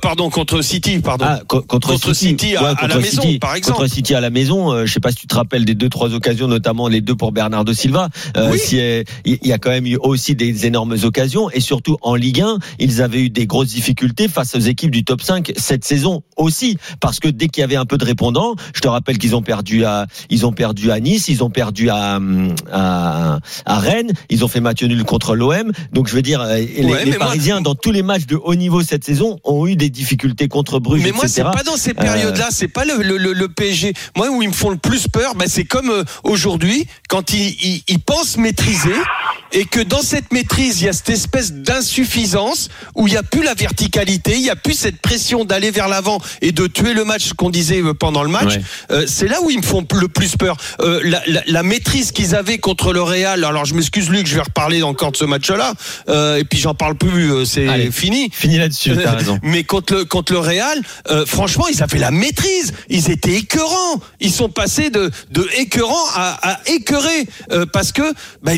Pardon 0.00 0.30
contre 0.30 0.62
City, 0.62 0.98
pardon. 1.00 1.24
Ah, 1.28 1.40
co- 1.46 1.62
contre, 1.62 1.88
Contre 1.88 2.14
City 2.14 2.56
à- 2.56 2.62
Ouais, 2.62 2.68
à 2.70 2.74
contre 2.74 2.88
la 2.96 3.00
maison, 3.00 3.22
par 3.40 3.54
exemple. 3.54 3.78
Contre 3.78 3.90
City 3.90 4.14
à 4.14 4.20
la 4.20 4.30
maison, 4.30 4.72
euh, 4.72 4.86
je 4.86 4.92
sais 4.92 5.00
pas 5.00 5.10
si 5.10 5.16
tu 5.18 5.26
te 5.26 5.34
rappelles 5.34 5.64
des 5.64 5.74
deux 5.74 5.88
trois 5.88 6.12
occasions, 6.14 6.46
notamment 6.48 6.88
les 6.88 7.00
deux 7.00 7.14
pour 7.14 7.32
Bernardo 7.32 7.72
Silva. 7.72 8.08
Euh, 8.36 8.50
Oui. 8.52 8.58
si, 8.58 8.78
euh, 8.80 9.02
Il 9.24 9.38
y 9.46 9.52
a 9.52 9.58
quand 9.58 9.70
même 9.70 9.86
eu 9.86 9.96
aussi 9.96 10.34
des 10.34 10.66
énormes 10.66 10.96
occasions 11.04 11.50
et 11.50 11.60
surtout 11.60 11.96
en 12.02 12.14
Ligue 12.14 12.40
1, 12.40 12.58
ils 12.78 13.02
avaient 13.02 13.22
eu 13.22 13.30
des 13.30 13.46
grosses 13.46 13.68
difficultés 13.68 14.28
face 14.28 14.54
aux 14.54 14.60
équipes 14.60 14.90
du 14.90 15.04
top 15.04 15.22
5 15.22 15.52
cette 15.56 15.84
saison 15.84 16.22
aussi, 16.36 16.76
parce 17.00 17.20
que 17.20 17.28
dès 17.28 17.48
qu'il 17.48 17.60
y 17.60 17.64
avait 17.64 17.76
un 17.76 17.84
peu 17.86 17.96
de 17.98 18.04
répondants, 18.04 18.54
je 18.74 18.80
te 18.80 18.88
rappelle 18.88 19.18
qu'ils 19.18 19.34
ont 19.36 19.42
perdu 19.42 19.84
à, 19.84 20.06
ils 20.30 20.46
ont 20.46 20.52
perdu 20.52 20.90
à 20.90 21.00
Nice, 21.00 21.28
ils 21.28 21.42
ont 21.44 21.50
perdu 21.50 21.88
à, 21.90 22.18
à, 22.72 23.38
à 23.66 23.78
Rennes, 23.78 24.12
ils 24.30 24.44
ont 24.44 24.48
fait 24.48 24.60
match 24.60 24.82
nul 24.82 25.04
contre 25.04 25.34
l'OM. 25.34 25.72
Donc 25.92 26.08
je 26.08 26.14
veux 26.14 26.22
dire, 26.22 26.40
euh, 26.40 26.56
les, 26.58 26.84
Ouais, 26.84 27.04
les 27.04 27.10
mais 27.12 27.16
moi- 27.18 27.26
Parisiens 27.26 27.60
dans 27.60 27.74
tous 27.74 27.92
les 27.92 28.02
matchs 28.02 28.26
de 28.26 28.36
haut 28.36 28.54
niveau 28.54 28.82
cette 28.82 29.04
saison 29.04 29.29
ont 29.44 29.66
eu 29.66 29.76
des 29.76 29.90
difficultés 29.90 30.48
contre 30.48 30.78
Bruges, 30.78 31.02
Mais 31.02 31.12
moi, 31.12 31.28
c'est 31.28 31.42
pas 31.42 31.62
dans 31.64 31.76
ces 31.76 31.94
périodes-là, 31.94 32.48
c'est 32.50 32.68
pas 32.68 32.84
le, 32.84 33.02
le, 33.02 33.16
le, 33.16 33.32
le 33.32 33.48
PSG. 33.48 33.92
Moi, 34.16 34.30
où 34.30 34.42
ils 34.42 34.48
me 34.48 34.54
font 34.54 34.70
le 34.70 34.76
plus 34.76 35.08
peur, 35.08 35.34
bah, 35.34 35.46
c'est 35.48 35.64
comme 35.64 35.90
euh, 35.90 36.04
aujourd'hui, 36.24 36.86
quand 37.08 37.32
ils, 37.32 37.56
ils, 37.62 37.82
ils 37.88 38.00
pensent 38.00 38.36
maîtriser, 38.36 38.94
et 39.52 39.64
que 39.64 39.80
dans 39.80 40.02
cette 40.02 40.32
maîtrise, 40.32 40.80
il 40.80 40.84
y 40.84 40.88
a 40.88 40.92
cette 40.92 41.10
espèce 41.10 41.52
d'insuffisance, 41.52 42.68
où 42.94 43.08
il 43.08 43.12
n'y 43.12 43.16
a 43.16 43.22
plus 43.22 43.42
la 43.42 43.54
verticalité, 43.54 44.34
il 44.36 44.42
n'y 44.42 44.50
a 44.50 44.56
plus 44.56 44.74
cette 44.74 45.00
pression 45.00 45.44
d'aller 45.44 45.70
vers 45.70 45.88
l'avant 45.88 46.20
et 46.40 46.52
de 46.52 46.66
tuer 46.66 46.94
le 46.94 47.04
match, 47.04 47.24
ce 47.28 47.34
qu'on 47.34 47.50
disait 47.50 47.82
euh, 47.82 47.94
pendant 47.94 48.22
le 48.22 48.28
match. 48.30 48.56
Ouais. 48.56 48.62
Euh, 48.92 49.04
c'est 49.06 49.28
là 49.28 49.38
où 49.42 49.50
ils 49.50 49.58
me 49.58 49.62
font 49.62 49.84
le 49.92 50.08
plus 50.08 50.36
peur. 50.36 50.56
Euh, 50.80 51.00
la, 51.04 51.22
la, 51.26 51.42
la 51.46 51.62
maîtrise 51.62 52.12
qu'ils 52.12 52.34
avaient 52.34 52.58
contre 52.58 52.92
le 52.92 53.02
Real, 53.02 53.44
alors 53.44 53.64
je 53.64 53.74
m'excuse 53.74 54.08
Luc, 54.10 54.26
je 54.26 54.36
vais 54.36 54.42
reparler 54.42 54.82
encore 54.82 55.12
de 55.12 55.16
ce 55.16 55.24
match-là, 55.24 55.74
euh, 56.08 56.36
et 56.36 56.44
puis 56.44 56.58
j'en 56.58 56.74
parle 56.74 56.94
plus, 56.94 57.32
euh, 57.32 57.44
c'est 57.44 57.90
fini. 57.90 58.30
Fini 58.32 58.58
là-dessus, 58.58 58.92
Mais 59.42 59.64
contre 59.64 59.94
le 59.94 60.04
contre 60.04 60.32
le 60.32 60.38
Real, 60.38 60.80
euh, 61.10 61.26
franchement, 61.26 61.66
ils 61.68 61.82
avaient 61.82 61.98
la 61.98 62.10
maîtrise. 62.10 62.72
Ils 62.88 63.10
étaient 63.10 63.34
écœurants. 63.34 64.00
Ils 64.20 64.32
sont 64.32 64.48
passés 64.48 64.90
de 64.90 65.10
de 65.30 65.46
écœurants 65.58 66.08
à, 66.14 66.52
à 66.52 66.60
euh, 67.50 67.66
parce 67.72 67.92
que 67.92 68.02
bah, 68.42 68.52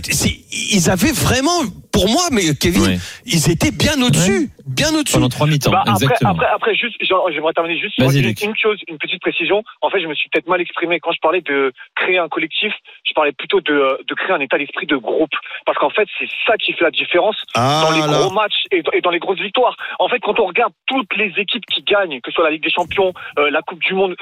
ils 0.52 0.90
avaient 0.90 1.12
vraiment, 1.12 1.62
pour 1.92 2.08
moi, 2.08 2.22
mais 2.32 2.42
Kevin, 2.58 2.82
Ouais. 2.82 2.96
ils 3.26 3.50
étaient 3.50 3.70
bien 3.70 4.00
au-dessus, 4.02 4.48
bien 4.66 4.88
au-dessus. 4.94 5.14
Pendant 5.14 5.28
trois 5.28 5.46
mi-temps, 5.46 5.70
Bah, 5.70 5.82
après, 5.86 6.06
après, 6.24 6.46
après, 6.46 6.74
juste, 6.74 6.96
genre, 7.04 7.28
j'aimerais 7.32 7.52
terminer 7.52 7.78
juste 7.78 7.98
une, 7.98 8.06
une 8.48 8.56
chose, 8.56 8.78
une 8.88 8.98
petite 8.98 9.20
précision. 9.20 9.62
En 9.82 9.90
fait, 9.90 10.00
je 10.00 10.06
me 10.06 10.14
suis 10.14 10.28
peut-être 10.30 10.48
mal 10.48 10.60
exprimé 10.60 10.98
quand 11.00 11.12
je 11.12 11.20
parlais 11.20 11.42
de 11.42 11.72
créer 11.94 12.18
un 12.18 12.28
collectif. 12.28 12.72
Je 13.04 13.12
parlais 13.12 13.32
plutôt 13.32 13.60
de, 13.60 13.72
euh, 13.72 13.96
de 14.08 14.14
créer 14.14 14.32
un 14.32 14.40
état 14.40 14.58
d'esprit 14.58 14.86
de 14.86 14.96
groupe, 14.96 15.32
parce 15.66 15.78
qu'en 15.78 15.90
fait, 15.90 16.08
c'est 16.18 16.28
ça 16.46 16.56
qui 16.56 16.72
fait 16.72 16.84
la 16.84 16.90
différence 16.90 17.36
Ah, 17.54 17.82
dans 17.84 17.92
les 17.92 18.00
là. 18.00 18.06
gros 18.18 18.30
matchs 18.32 18.64
et 18.70 18.82
dans, 18.82 18.92
et 18.92 19.00
dans 19.00 19.10
les 19.10 19.18
grosses 19.18 19.40
victoires. 19.40 19.76
En 19.98 20.08
fait, 20.08 20.18
quand 20.20 20.40
on 20.40 20.46
regarde 20.46 20.72
toutes 20.86 21.14
les 21.16 21.32
équipes 21.36 21.66
qui 21.66 21.82
gagnent, 21.82 22.20
que 22.20 22.30
ce 22.30 22.34
soit 22.36 22.44
la 22.44 22.50
Ligue 22.50 22.62
des 22.64 22.70
Champions, 22.70 23.12
euh, 23.38 23.50
la 23.50 23.62
Coupe 23.62 23.80
du 23.80 23.94
Monde, 23.94 24.16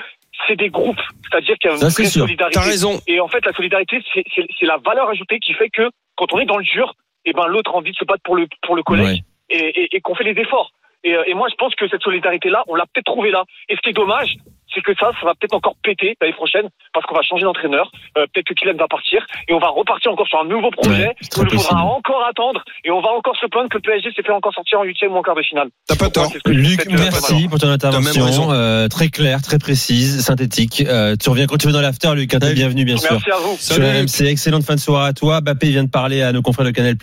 c'est 0.49 0.57
des 0.57 0.71
groupes. 0.71 1.01
C'est-à-dire 1.31 1.57
qu'il 1.59 1.71
y 1.71 1.73
a 1.73 1.77
une 1.77 1.83
vraie 1.89 2.05
solidarité. 2.07 2.59
T'as 2.59 2.65
raison. 2.67 3.01
Et 3.07 3.21
en 3.21 3.29
fait, 3.29 3.45
la 3.45 3.53
solidarité, 3.53 4.03
c'est 4.15 4.25
c'est- 4.35 4.47
c'est 4.59 4.67
la 4.67 4.79
valeur 4.79 5.09
ajoutée 5.11 5.39
qui 5.39 5.53
fait 5.55 5.69
que 5.71 5.89
quand 6.17 6.33
on 6.33 6.41
est 6.41 6.47
dans 6.47 6.57
le 6.59 6.65
dur, 6.65 6.95
et 7.25 7.33
ben 7.33 7.47
l'autre 7.47 7.73
a 7.73 7.77
envie 7.77 7.93
de 7.93 7.97
se 7.97 8.05
battre 8.05 8.23
pour 8.25 8.37
le 8.37 8.47
pour 8.63 8.77
le 8.77 8.83
collègue 8.83 9.07
Ouais. 9.07 9.25
et, 9.51 9.83
et, 9.83 9.97
et 9.97 10.01
qu'on 10.01 10.15
fait 10.15 10.25
les 10.25 10.41
efforts. 10.41 10.71
Et, 11.03 11.15
euh, 11.15 11.23
et 11.27 11.35
moi, 11.35 11.49
je 11.51 11.55
pense 11.57 11.75
que 11.75 11.89
cette 11.89 12.03
solidarité-là, 12.03 12.63
on 12.69 12.75
l'a 12.75 12.85
peut-être 12.87 13.07
trouvée 13.07 13.31
là. 13.31 13.45
Et 13.71 13.77
ce 13.77 13.81
qui 13.81 13.91
est 13.91 13.95
dommage, 13.95 14.37
c'est 14.75 14.83
que 14.83 14.93
ça, 14.99 15.11
ça 15.21 15.27
va 15.27 15.35
peut-être 15.35 15.55
encore 15.55 15.75
péter 15.83 16.17
l'année 16.21 16.33
prochaine 16.35 16.69
parce 16.93 17.07
qu'on 17.07 17.15
va 17.15 17.23
changer 17.23 17.45
d'entraîneur. 17.45 17.91
Euh, 18.19 18.27
peut-être 18.33 18.47
que 18.47 18.55
Kylian 18.55 18.77
va 18.77 18.89
partir 18.89 19.25
et 19.49 19.53
on 19.53 19.59
va 19.59 19.69
repartir 19.69 20.13
encore 20.13 20.27
sur 20.29 20.41
un 20.41 20.45
nouveau 20.47 20.71
projet. 20.71 21.09
Ouais, 21.09 21.17
il 21.37 21.43
nous 21.43 21.59
faudra 21.61 21.83
encore 21.85 22.25
attendre 22.29 22.63
et 22.85 22.91
on 22.91 23.01
va 23.01 23.11
encore 23.11 23.37
se 23.37 23.47
plaindre 23.47 23.69
que 23.69 23.77
le 23.79 23.83
PSG 23.83 24.11
s'est 24.15 24.23
fait 24.23 24.33
encore 24.33 24.55
sortir 24.55 24.81
en 24.81 24.85
huitième 24.85 25.13
ou 25.13 25.17
en 25.17 25.23
quart 25.23 25.35
de 25.35 25.43
finale. 25.43 25.69
T'as 25.89 25.97
pas 25.97 26.11
tort. 26.11 26.31
Luc, 26.47 26.81
euh, 26.87 26.97
merci 26.97 27.49
pour 27.49 27.59
ton 27.59 27.69
intervention. 27.69 28.53
Euh, 28.53 28.89
très 28.89 29.09
claire, 29.09 29.43
très 29.43 29.59
précise, 29.59 30.25
synthétique. 30.25 30.85
Euh, 30.87 31.17
tu 31.21 31.31
reviens 31.31 31.47
quand 31.47 31.57
tu 31.57 31.67
veux 31.67 31.73
dans 31.73 31.81
l'after, 31.81 32.15
Luc. 32.15 32.35
hein, 32.35 32.39
T'es 32.41 32.55
bienvenu, 32.55 32.85
bien 32.85 32.97
sûr. 32.97 33.13
Merci 33.13 33.31
à 33.31 33.37
vous. 33.39 33.57
Sur 33.57 33.75
Salut, 33.77 33.87
RMC, 33.87 34.27
excellente 34.31 34.65
fin 34.65 34.75
de 34.75 34.81
soirée 34.81 35.09
à 35.09 35.13
toi. 35.13 35.41
Bappé 35.41 35.69
vient 35.71 35.85
de 35.85 35.91
parler 35.91 36.23
à 36.23 36.33
nos 36.33 36.43
confrères 36.43 36.67
de 36.67 36.71
Canal+. 36.71 36.97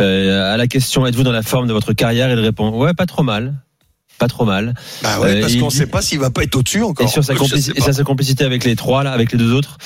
Euh, 0.00 0.54
à 0.54 0.56
la 0.56 0.66
question, 0.66 1.06
êtes-vous 1.06 1.22
dans 1.22 1.32
la 1.32 1.42
forme 1.42 1.66
de 1.66 1.72
votre 1.72 1.92
carrière? 1.92 2.30
Il 2.30 2.38
répond, 2.38 2.70
ouais, 2.70 2.94
pas 2.94 3.06
trop 3.06 3.22
mal. 3.22 3.54
Pas 4.18 4.28
trop 4.28 4.44
mal. 4.46 4.74
Bah 5.02 5.20
ouais, 5.20 5.36
Euh, 5.36 5.40
parce 5.42 5.56
qu'on 5.56 5.68
dit- 5.68 5.76
sait 5.76 5.86
pas 5.86 6.00
s'il 6.00 6.18
va 6.18 6.30
pas 6.30 6.42
être 6.42 6.56
au-dessus 6.56 6.82
encore. 6.82 7.06
Et 7.06 7.08
sur 7.10 7.22
sa, 7.22 7.34
et 7.34 7.36
sur 7.92 8.04
complicité 8.04 8.44
avec 8.44 8.64
les 8.64 8.74
trois, 8.74 9.02
là, 9.04 9.12
avec 9.12 9.32
les 9.32 9.38
deux 9.38 9.52
autres, 9.52 9.76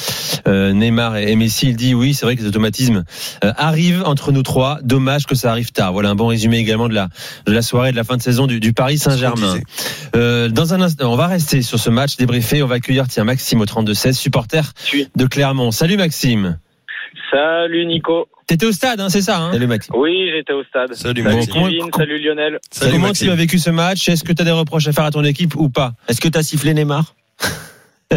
euh, 0.46 0.72
Neymar 0.72 1.16
et 1.16 1.34
Messi, 1.34 1.68
il 1.70 1.76
dit 1.76 1.94
oui, 1.94 2.14
c'est 2.14 2.26
vrai 2.26 2.36
que 2.36 2.42
les 2.42 2.46
automatismes 2.48 3.02
euh, 3.44 3.52
arrivent 3.56 4.02
entre 4.06 4.30
nous 4.30 4.42
trois. 4.44 4.78
Dommage 4.82 5.26
que 5.26 5.34
ça 5.34 5.50
arrive 5.50 5.72
tard. 5.72 5.92
Voilà 5.92 6.10
un 6.10 6.14
bon 6.14 6.28
résumé 6.28 6.58
également 6.58 6.88
de 6.88 6.94
la 6.94 7.08
de 7.46 7.52
la 7.52 7.62
soirée 7.62 7.90
de 7.90 7.96
la 7.96 8.04
fin 8.04 8.16
de 8.16 8.22
saison 8.22 8.46
du, 8.46 8.60
du 8.60 8.72
Paris 8.72 8.98
Saint-Germain. 8.98 9.58
Euh, 10.14 10.48
dans 10.48 10.74
un 10.74 10.80
instant, 10.80 11.12
on 11.12 11.16
va 11.16 11.26
rester 11.26 11.62
sur 11.62 11.78
ce 11.80 11.90
match 11.90 12.16
débriefé. 12.16 12.62
On 12.62 12.66
va 12.66 12.76
accueillir 12.76 13.08
tiens 13.08 13.24
Maxime 13.24 13.60
au 13.60 13.64
32-16, 13.66 14.12
supporter 14.16 14.72
Oui. 14.92 15.08
de 15.16 15.26
Clermont. 15.26 15.72
Salut 15.72 15.96
Maxime. 15.96 16.58
Salut 17.30 17.86
Nico. 17.86 18.28
T'étais 18.46 18.66
au 18.66 18.72
stade, 18.72 19.00
hein, 19.00 19.08
c'est 19.08 19.20
ça 19.22 19.38
hein 19.38 19.52
Salut 19.52 19.66
Maxime. 19.66 19.94
Oui, 19.96 20.30
j'étais 20.34 20.52
au 20.52 20.64
stade. 20.64 20.92
Salut 20.94 21.22
Bon, 21.22 21.34
Maxime. 21.34 21.52
Kevin, 21.54 21.90
salut 21.96 22.18
Lionel. 22.18 22.58
Salut 22.70 22.92
Comment 22.92 23.06
Maxime. 23.08 23.28
tu 23.28 23.32
as 23.32 23.36
vécu 23.36 23.58
ce 23.58 23.70
match? 23.70 24.08
Est-ce 24.08 24.24
que 24.24 24.32
tu 24.32 24.42
as 24.42 24.44
des 24.44 24.50
reproches 24.50 24.88
à 24.88 24.92
faire 24.92 25.04
à 25.04 25.10
ton 25.10 25.22
équipe 25.24 25.54
ou 25.56 25.68
pas? 25.68 25.92
Est-ce 26.08 26.20
que 26.20 26.28
t'as 26.28 26.42
sifflé 26.42 26.74
Neymar? 26.74 27.14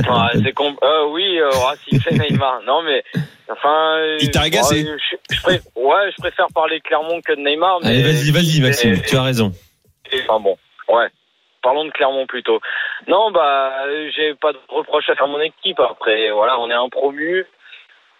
Ah, 0.10 0.32
com- 0.56 0.76
euh, 0.84 1.06
oui, 1.12 1.38
euh, 1.40 1.50
Racing 1.50 2.00
fait 2.02 2.16
Neymar. 2.18 2.62
Non 2.66 2.82
mais 2.82 3.04
enfin. 3.52 3.98
euh, 4.00 4.18
Il 4.22 4.32
t'a 4.32 4.42
agacé. 4.42 4.84
ouais, 4.84 4.98
je, 5.30 5.36
je 5.36 5.42
pré- 5.42 5.62
ouais, 5.76 6.12
je 6.16 6.22
préfère 6.22 6.48
parler 6.54 6.80
de 6.80 6.84
Clermont 6.84 7.22
que 7.22 7.34
de 7.34 7.42
Neymar. 7.42 7.78
Mais 7.84 7.90
Allez, 7.90 8.02
vas-y, 8.02 8.32
vas-y 8.32 8.62
Maxime, 8.62 9.00
tu 9.08 9.16
as 9.16 9.22
raison. 9.22 9.52
Enfin 10.28 10.40
bon, 10.40 10.58
ouais. 10.90 11.08
Parlons 11.62 11.86
de 11.86 11.92
Clermont 11.92 12.26
plutôt. 12.28 12.60
Non, 13.08 13.32
bah, 13.32 13.72
euh, 13.88 14.10
j'ai 14.18 14.34
pas 14.36 14.52
de 14.52 14.58
reproche 14.68 15.08
à 15.10 15.16
faire 15.16 15.26
à 15.26 15.30
mon 15.30 15.40
équipe. 15.40 15.80
Après, 15.80 16.32
voilà, 16.32 16.60
on 16.60 16.70
est 16.70 16.74
un 16.74 16.90
promu. 16.90 17.46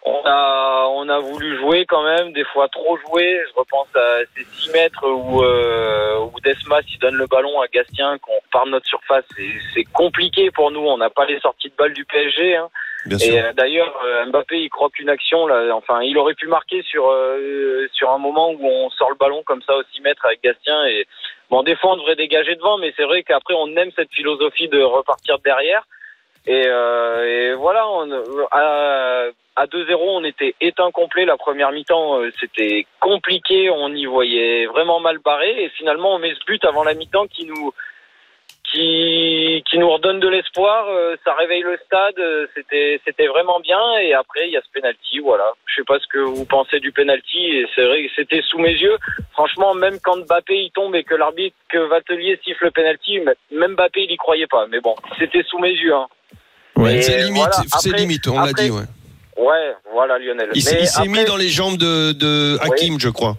On 0.06 0.20
a, 0.26 0.86
on 0.90 1.08
a 1.08 1.18
voulu 1.18 1.56
jouer 1.58 1.86
quand 1.86 2.02
même, 2.02 2.32
des 2.34 2.44
fois 2.44 2.68
trop 2.68 2.98
jouer. 2.98 3.40
Je 3.48 3.54
repense 3.58 3.88
à 3.96 4.18
ces 4.36 4.44
6 4.44 4.72
mètres 4.72 5.08
où, 5.08 5.42
euh, 5.42 6.18
où 6.18 6.40
Desmas 6.40 6.82
il 6.90 6.98
donne 6.98 7.14
le 7.14 7.26
ballon 7.26 7.58
à 7.62 7.68
Gastien, 7.68 8.18
qu'on 8.18 8.38
part 8.52 8.66
de 8.66 8.70
notre 8.72 8.86
surface, 8.86 9.24
c'est- 9.34 9.60
c'est 9.72 9.84
compliqué 9.84 10.50
pour 10.50 10.70
nous. 10.70 10.80
On 10.86 10.98
n'a 10.98 11.08
pas 11.08 11.24
les 11.24 11.40
sorties 11.40 11.70
de 11.70 11.74
balles 11.76 11.94
du 11.94 12.04
PSG. 12.04 12.54
Hein. 12.56 12.68
Bien 13.06 13.16
Et 13.18 13.40
euh, 13.40 13.52
d'ailleurs, 13.54 13.94
euh, 14.04 14.26
Mbappé, 14.26 14.58
il 14.60 14.68
croque 14.70 14.98
une 14.98 15.08
action. 15.08 15.46
Là, 15.46 15.74
enfin, 15.74 16.02
il 16.02 16.16
aurait 16.18 16.34
pu 16.34 16.48
marquer 16.48 16.82
sur 16.82 17.10
euh, 17.10 17.86
sur 17.94 18.10
un 18.10 18.18
moment 18.18 18.50
où 18.50 18.66
on 18.66 18.90
sort 18.90 19.08
le 19.10 19.16
ballon 19.16 19.42
comme 19.46 19.62
ça 19.62 19.74
au 19.76 19.82
6 19.94 20.02
mètres 20.02 20.24
avec 20.26 20.42
Gastien. 20.42 20.84
Et 20.86 21.06
bon, 21.50 21.62
des 21.62 21.76
fois, 21.76 21.92
on 21.92 21.96
devrait 21.96 22.16
dégager 22.16 22.54
devant, 22.56 22.76
mais 22.78 22.92
c'est 22.96 23.04
vrai 23.04 23.22
qu'après, 23.22 23.54
on 23.54 23.68
aime 23.76 23.90
cette 23.96 24.12
philosophie 24.12 24.68
de 24.68 24.82
repartir 24.82 25.38
derrière. 25.38 25.86
Et, 26.46 26.64
euh, 26.66 27.56
voilà, 27.58 27.88
on, 27.88 28.10
à, 28.50 29.28
à 29.56 29.66
2-0, 29.66 29.96
on 29.98 30.24
était 30.24 30.54
éteint 30.60 30.90
complet. 30.90 31.24
La 31.24 31.36
première 31.36 31.72
mi-temps, 31.72 32.20
euh, 32.20 32.30
c'était 32.40 32.86
compliqué. 33.00 33.70
On 33.70 33.88
y 33.88 34.06
voyait 34.06 34.66
vraiment 34.66 35.00
mal 35.00 35.18
barré. 35.18 35.64
Et 35.64 35.68
finalement, 35.70 36.14
on 36.14 36.18
met 36.18 36.34
ce 36.34 36.44
but 36.46 36.64
avant 36.64 36.84
la 36.84 36.94
mi-temps 36.94 37.26
qui 37.26 37.46
nous 37.46 37.72
qui, 38.74 39.62
qui 39.70 39.78
nous 39.78 39.88
redonne 39.90 40.20
de 40.20 40.28
l'espoir. 40.28 40.86
euh, 40.88 41.16
ça 41.24 41.32
réveille 41.34 41.62
le 41.62 41.78
stade. 41.86 42.18
euh, 42.18 42.46
C'était 42.54 43.00
c'était 43.06 43.26
vraiment 43.28 43.60
bien. 43.60 43.78
Et 44.02 44.12
après, 44.14 44.46
il 44.48 44.52
y 44.52 44.56
a 44.56 44.60
ce 44.60 44.70
penalty. 44.78 45.20
Voilà. 45.20 45.44
Je 45.66 45.76
sais 45.76 45.84
pas 45.86 45.98
ce 45.98 46.06
que 46.12 46.18
vous 46.18 46.44
pensez 46.44 46.80
du 46.80 46.92
penalty. 46.92 47.38
Et 47.38 47.66
c'est 47.74 47.84
vrai 47.84 48.04
que 48.04 48.10
c'était 48.16 48.42
sous 48.42 48.58
mes 48.58 48.72
yeux. 48.72 48.96
Franchement, 49.32 49.74
même 49.74 49.98
quand 50.02 50.16
Mbappé 50.26 50.54
il 50.54 50.70
tombe 50.72 50.94
et 50.96 51.04
que 51.04 51.14
l'arbitre 51.14 51.56
que 51.70 51.78
Vatelier 51.78 52.38
siffle 52.44 52.64
le 52.64 52.70
penalty, 52.72 53.20
même 53.52 53.72
Mbappé 53.74 54.02
il 54.04 54.10
y 54.12 54.16
croyait 54.16 54.46
pas. 54.48 54.66
Mais 54.68 54.80
bon, 54.80 54.94
c'était 55.18 55.42
sous 55.44 55.58
mes 55.58 55.72
yeux. 55.72 55.94
Hein. 55.94 56.06
Ouais. 56.76 57.00
C'est 57.02 57.18
limite, 57.18 57.36
voilà, 57.36 57.52
c'est 57.78 57.88
après- 57.90 57.98
limite, 58.00 58.26
on 58.26 58.40
l'a 58.40 58.52
dit, 58.52 58.70
ouais. 58.70 58.82
Ouais, 59.36 59.74
voilà 59.92 60.18
Lionel. 60.18 60.50
Il 60.54 60.62
s'est 60.62 60.82
il 61.04 61.10
mis 61.10 61.24
dans 61.24 61.36
les 61.36 61.48
jambes 61.48 61.76
de, 61.76 62.12
de 62.12 62.56
Hakim, 62.60 62.98
je 63.00 63.08
crois. 63.08 63.34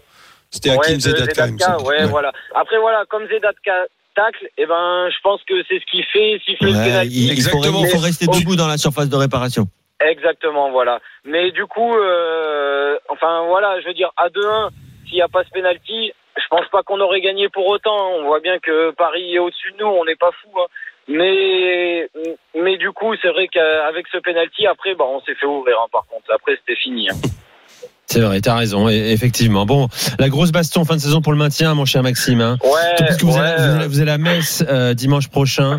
C'était 0.51 0.69
Hakim 0.71 0.99
Zedatka, 0.99 1.47
il 1.47 1.53
me 1.53 1.57
Zedatka, 1.57 1.77
semble. 1.77 1.87
ouais, 1.89 1.99
Ouais. 2.01 2.05
voilà. 2.05 2.31
Après 2.53 2.77
voilà, 2.79 3.03
comme 3.09 3.27
Zedatka 3.27 3.85
tacle, 4.15 4.47
et 4.57 4.65
ben 4.65 5.09
je 5.09 5.17
pense 5.21 5.41
que 5.43 5.53
c'est 5.67 5.79
ce 5.79 5.85
qui 5.91 6.01
fait 6.03 6.39
siffler 6.45 6.71
le 6.71 6.77
Ouais, 6.77 7.05
faut, 7.05 7.31
Exactement. 7.31 7.81
il 7.83 7.87
faut 7.89 7.99
rester 7.99 8.25
debout 8.27 8.55
dans 8.55 8.67
la 8.67 8.77
surface 8.77 9.09
de 9.09 9.15
réparation. 9.15 9.65
Exactement, 9.99 10.71
voilà. 10.71 10.99
Mais 11.25 11.51
du 11.51 11.65
coup, 11.67 11.93
euh, 11.95 12.97
enfin 13.09 13.45
voilà, 13.47 13.79
je 13.81 13.87
veux 13.87 13.93
dire, 13.93 14.11
à 14.17 14.29
2-1, 14.29 14.69
s'il 15.05 15.15
n'y 15.15 15.21
a 15.21 15.27
pas 15.27 15.43
ce 15.43 15.49
penalty, 15.51 16.11
je 16.37 16.47
pense 16.49 16.67
pas 16.71 16.83
qu'on 16.83 16.99
aurait 16.99 17.21
gagné 17.21 17.47
pour 17.49 17.65
autant. 17.67 18.09
On 18.17 18.23
voit 18.25 18.39
bien 18.41 18.59
que 18.59 18.91
Paris 18.91 19.35
est 19.35 19.39
au-dessus 19.39 19.71
de 19.73 19.77
nous, 19.83 19.87
on 19.87 20.03
n'est 20.05 20.15
pas 20.17 20.31
fou. 20.41 20.49
Hein. 20.59 20.65
Mais 21.07 22.09
mais 22.59 22.77
du 22.77 22.91
coup, 22.91 23.13
c'est 23.21 23.29
vrai 23.29 23.47
qu'avec 23.47 24.07
ce 24.11 24.17
penalty, 24.17 24.65
après, 24.67 24.95
bah, 24.95 25.05
on 25.07 25.21
s'est 25.21 25.35
fait 25.35 25.45
ouvrir. 25.45 25.77
hein, 25.81 25.87
par 25.91 26.05
contre, 26.07 26.25
après, 26.33 26.55
c'était 26.57 26.79
fini. 26.79 27.07
hein. 27.09 27.15
C'est 28.07 28.19
vrai, 28.21 28.39
t'as 28.39 28.55
raison, 28.55 28.87
et- 28.87 29.11
effectivement. 29.11 29.65
Bon, 29.65 29.87
la 30.19 30.29
grosse 30.29 30.51
baston 30.51 30.85
fin 30.85 30.95
de 30.95 31.01
saison 31.01 31.21
pour 31.21 31.31
le 31.33 31.37
maintien, 31.39 31.73
mon 31.73 31.85
cher 31.85 32.03
Maxime. 32.03 32.39
Hein. 32.39 32.57
Ouais, 32.63 32.69
Parce 32.99 33.17
que 33.17 33.25
vous, 33.25 33.33
ouais, 33.33 33.39
allez, 33.39 33.87
vous, 33.87 33.99
allez, 33.99 34.11
à 34.11 34.17
Metz 34.19 34.63
euh, 34.69 34.93
dimanche 34.93 35.27
prochain, 35.29 35.73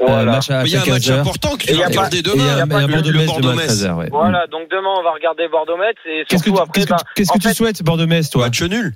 euh, 0.00 0.04
voilà. 0.06 0.32
match 0.32 0.50
à 0.50 0.62
Mais 0.62 0.68
il 0.68 0.72
y 0.72 0.76
a 0.76 0.82
un 0.82 0.86
match 0.86 1.08
15h. 1.08 1.20
important 1.20 1.56
que 1.56 1.62
Et 1.64 1.66
tu 1.68 1.72
y 1.72 1.76
vas 1.78 1.80
a 1.80 1.84
pas- 1.84 1.88
regarder 1.90 2.18
Et 2.18 2.20
il 2.20 2.26
y 2.26 2.30
a, 2.30 2.32
demain. 2.32 2.44
il 2.44 2.58
y 2.58 2.60
a 2.60 2.66
pas 2.66 2.76
un 2.76 2.86
de- 2.86 2.92
Bordeaux-Metz 2.92 3.06
le 3.06 3.12
demain 3.12 3.22
à 3.22 3.26
Bordeaux-Metz. 3.26 3.66
13h. 3.66 3.96
Ouais. 3.98 4.08
Voilà, 4.10 4.46
donc 4.48 4.68
demain, 4.70 4.90
on 4.98 5.02
va 5.02 5.12
regarder 5.12 5.48
Bordeaux-Metz 5.48 5.96
et 6.04 6.24
Qu'est-ce 6.28 6.42
que, 6.44 6.50
tu- 6.50 6.56
après, 6.58 6.80
qu'est-ce 6.80 6.86
que, 6.86 6.94
qu'est-ce 7.16 7.30
en 7.30 7.34
que 7.34 7.38
tu 7.42 7.48
fait, 7.48 7.54
souhaites, 7.54 7.82
Bordeaux-Metz, 7.82 8.28
toi? 8.30 8.44
Match 8.44 8.62
nul. 8.62 8.92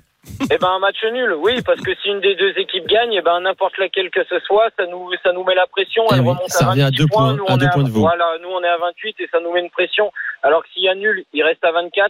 Eh 0.51 0.57
ben 0.57 0.67
un 0.67 0.79
match 0.79 0.97
nul, 1.13 1.33
oui, 1.39 1.61
parce 1.63 1.79
que 1.81 1.91
si 2.01 2.09
une 2.09 2.19
des 2.19 2.35
deux 2.35 2.49
équipes 2.57 2.87
gagne, 2.87 3.13
eh 3.13 3.21
ben 3.21 3.39
n'importe 3.41 3.77
laquelle 3.77 4.09
que 4.09 4.21
ce 4.27 4.39
soit, 4.45 4.69
ça 4.77 4.85
nous 4.89 5.09
ça 5.23 5.31
nous 5.33 5.43
met 5.43 5.53
la 5.53 5.67
pression. 5.67 6.01
Eh 6.09 6.15
Elle 6.15 6.21
oui, 6.21 6.29
remonte 6.29 6.49
ça 6.49 6.65
à 6.65 6.69
revient 6.71 6.81
à 6.81 6.85
28 6.85 6.97
deux 6.97 7.07
points, 7.07 7.33
Nous, 7.35 7.45
à 7.45 7.51
on 7.53 7.57
deux 7.57 7.65
est 7.65 7.69
points 7.69 7.83
de 7.83 7.89
vous. 7.89 8.01
Voilà, 8.01 8.25
nous 8.41 8.49
on 8.49 8.61
est 8.63 8.67
à 8.67 8.77
28 8.77 9.15
et 9.19 9.27
ça 9.31 9.37
nous 9.43 9.51
met 9.53 9.59
une 9.61 9.69
pression. 9.69 10.11
Alors 10.41 10.63
que 10.63 10.69
s'il 10.73 10.81
y 10.83 10.89
a 10.89 10.95
nul, 10.95 11.23
il 11.33 11.43
reste 11.43 11.63
à 11.63 11.71
24. 11.71 12.09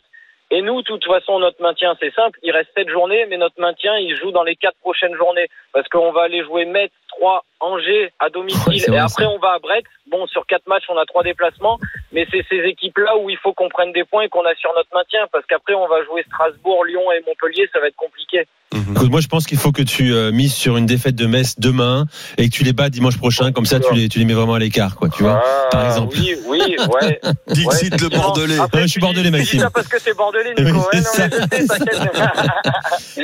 Et 0.51 0.61
nous, 0.61 0.81
de 0.81 0.85
toute 0.85 1.05
façon, 1.05 1.39
notre 1.39 1.61
maintien, 1.61 1.95
c'est 1.99 2.13
simple. 2.13 2.39
Il 2.43 2.51
reste 2.51 2.69
7 2.75 2.89
journées, 2.89 3.25
mais 3.25 3.37
notre 3.37 3.59
maintien, 3.59 3.97
il 3.97 4.15
joue 4.15 4.31
dans 4.31 4.43
les 4.43 4.55
4 4.55 4.77
prochaines 4.79 5.15
journées. 5.15 5.47
Parce 5.73 5.87
qu'on 5.89 6.11
va 6.11 6.23
aller 6.23 6.43
jouer 6.43 6.65
Metz, 6.65 6.91
3, 7.09 7.43
Angers 7.65 8.11
à 8.19 8.29
domicile. 8.29 8.83
et 8.93 8.97
après, 8.97 9.23
ça. 9.23 9.29
on 9.29 9.39
va 9.39 9.53
à 9.55 9.59
Brest. 9.59 9.85
Bon, 10.11 10.27
sur 10.27 10.45
4 10.45 10.67
matchs, 10.67 10.83
on 10.89 10.97
a 10.97 11.05
3 11.05 11.23
déplacements. 11.23 11.79
Mais 12.11 12.27
c'est 12.31 12.45
ces 12.49 12.59
équipes-là 12.69 13.17
où 13.17 13.29
il 13.29 13.37
faut 13.37 13.53
qu'on 13.53 13.69
prenne 13.69 13.91
des 13.91 14.03
points 14.03 14.23
et 14.23 14.29
qu'on 14.29 14.45
assure 14.45 14.71
notre 14.77 14.89
maintien. 14.93 15.21
Parce 15.31 15.45
qu'après, 15.47 15.73
on 15.73 15.87
va 15.87 16.03
jouer 16.05 16.23
Strasbourg, 16.27 16.85
Lyon 16.85 17.01
et 17.11 17.21
Montpellier. 17.27 17.67
Ça 17.73 17.79
va 17.79 17.87
être 17.87 17.95
compliqué. 17.95 18.43
Écoute, 18.91 19.09
moi, 19.09 19.21
je 19.21 19.27
pense 19.27 19.45
qu'il 19.45 19.57
faut 19.57 19.71
que 19.71 19.81
tu 19.81 20.13
euh, 20.13 20.31
mises 20.31 20.53
sur 20.53 20.77
une 20.77 20.85
défaite 20.85 21.15
de 21.15 21.25
Metz 21.27 21.55
demain 21.59 22.05
et 22.37 22.49
que 22.49 22.53
tu 22.53 22.63
les 22.63 22.73
bats 22.73 22.89
dimanche 22.89 23.17
prochain. 23.17 23.51
Comme 23.51 23.65
ça, 23.65 23.79
tu 23.79 23.93
les, 23.93 24.09
tu 24.09 24.19
les 24.19 24.25
mets 24.25 24.33
vraiment 24.33 24.55
à 24.55 24.59
l'écart, 24.59 24.95
quoi. 24.95 25.09
Tu 25.09 25.23
vois 25.23 25.41
Ah, 25.43 25.67
par 25.71 25.85
exemple. 25.87 26.15
Oui, 26.19 26.35
oui, 26.47 26.75
ouais. 27.01 27.19
Dixit 27.47 27.93
Ouais, 27.93 27.97
le. 28.01 28.09
Bordelais. 28.09 28.59
Après, 28.59 28.79
Ouais, 28.81 28.87
je 28.87 28.91
suis 28.91 28.99
bordelais, 28.99 29.23
tu 29.23 29.31
dis 29.31 29.37
Maxime. 29.37 29.59
ça 29.61 29.69
parce 29.69 29.87
que 29.87 29.99
c'est 29.99 30.15
bordelais, 30.15 30.53
Oui, 30.57 30.65
Nico. 30.65 30.79
Ouais. 30.93 31.01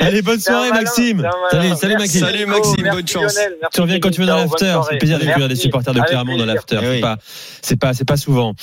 Allez, 0.00 0.22
bonne 0.22 0.40
soirée, 0.40 0.70
Maxime. 0.70 1.28
Salut, 1.50 1.68
salut, 1.76 1.96
Maxime. 1.96 2.26
Salut. 2.26 2.46
Maxime, 2.46 2.88
bonne 2.90 3.08
chance. 3.08 3.38
Tu 3.72 3.80
reviens 3.80 4.00
quand 4.00 4.10
tu 4.10 4.20
veux 4.20 4.26
l'after. 4.36 4.80
C'est 4.90 4.98
plaisir 4.98 5.18
d'accueillir 5.18 5.38
les 5.38 5.48
Merci. 5.48 5.62
supporters 5.62 5.94
de 5.94 6.00
Clermont 6.00 6.36
dans 6.36 6.46
l'after. 6.46 6.78
C'est 6.80 6.90
oui. 6.90 7.00
pas, 7.00 7.18
c'est 7.60 7.76
pas, 7.76 7.94
c'est 7.94 8.04
pas 8.04 8.16
souvent. 8.16 8.54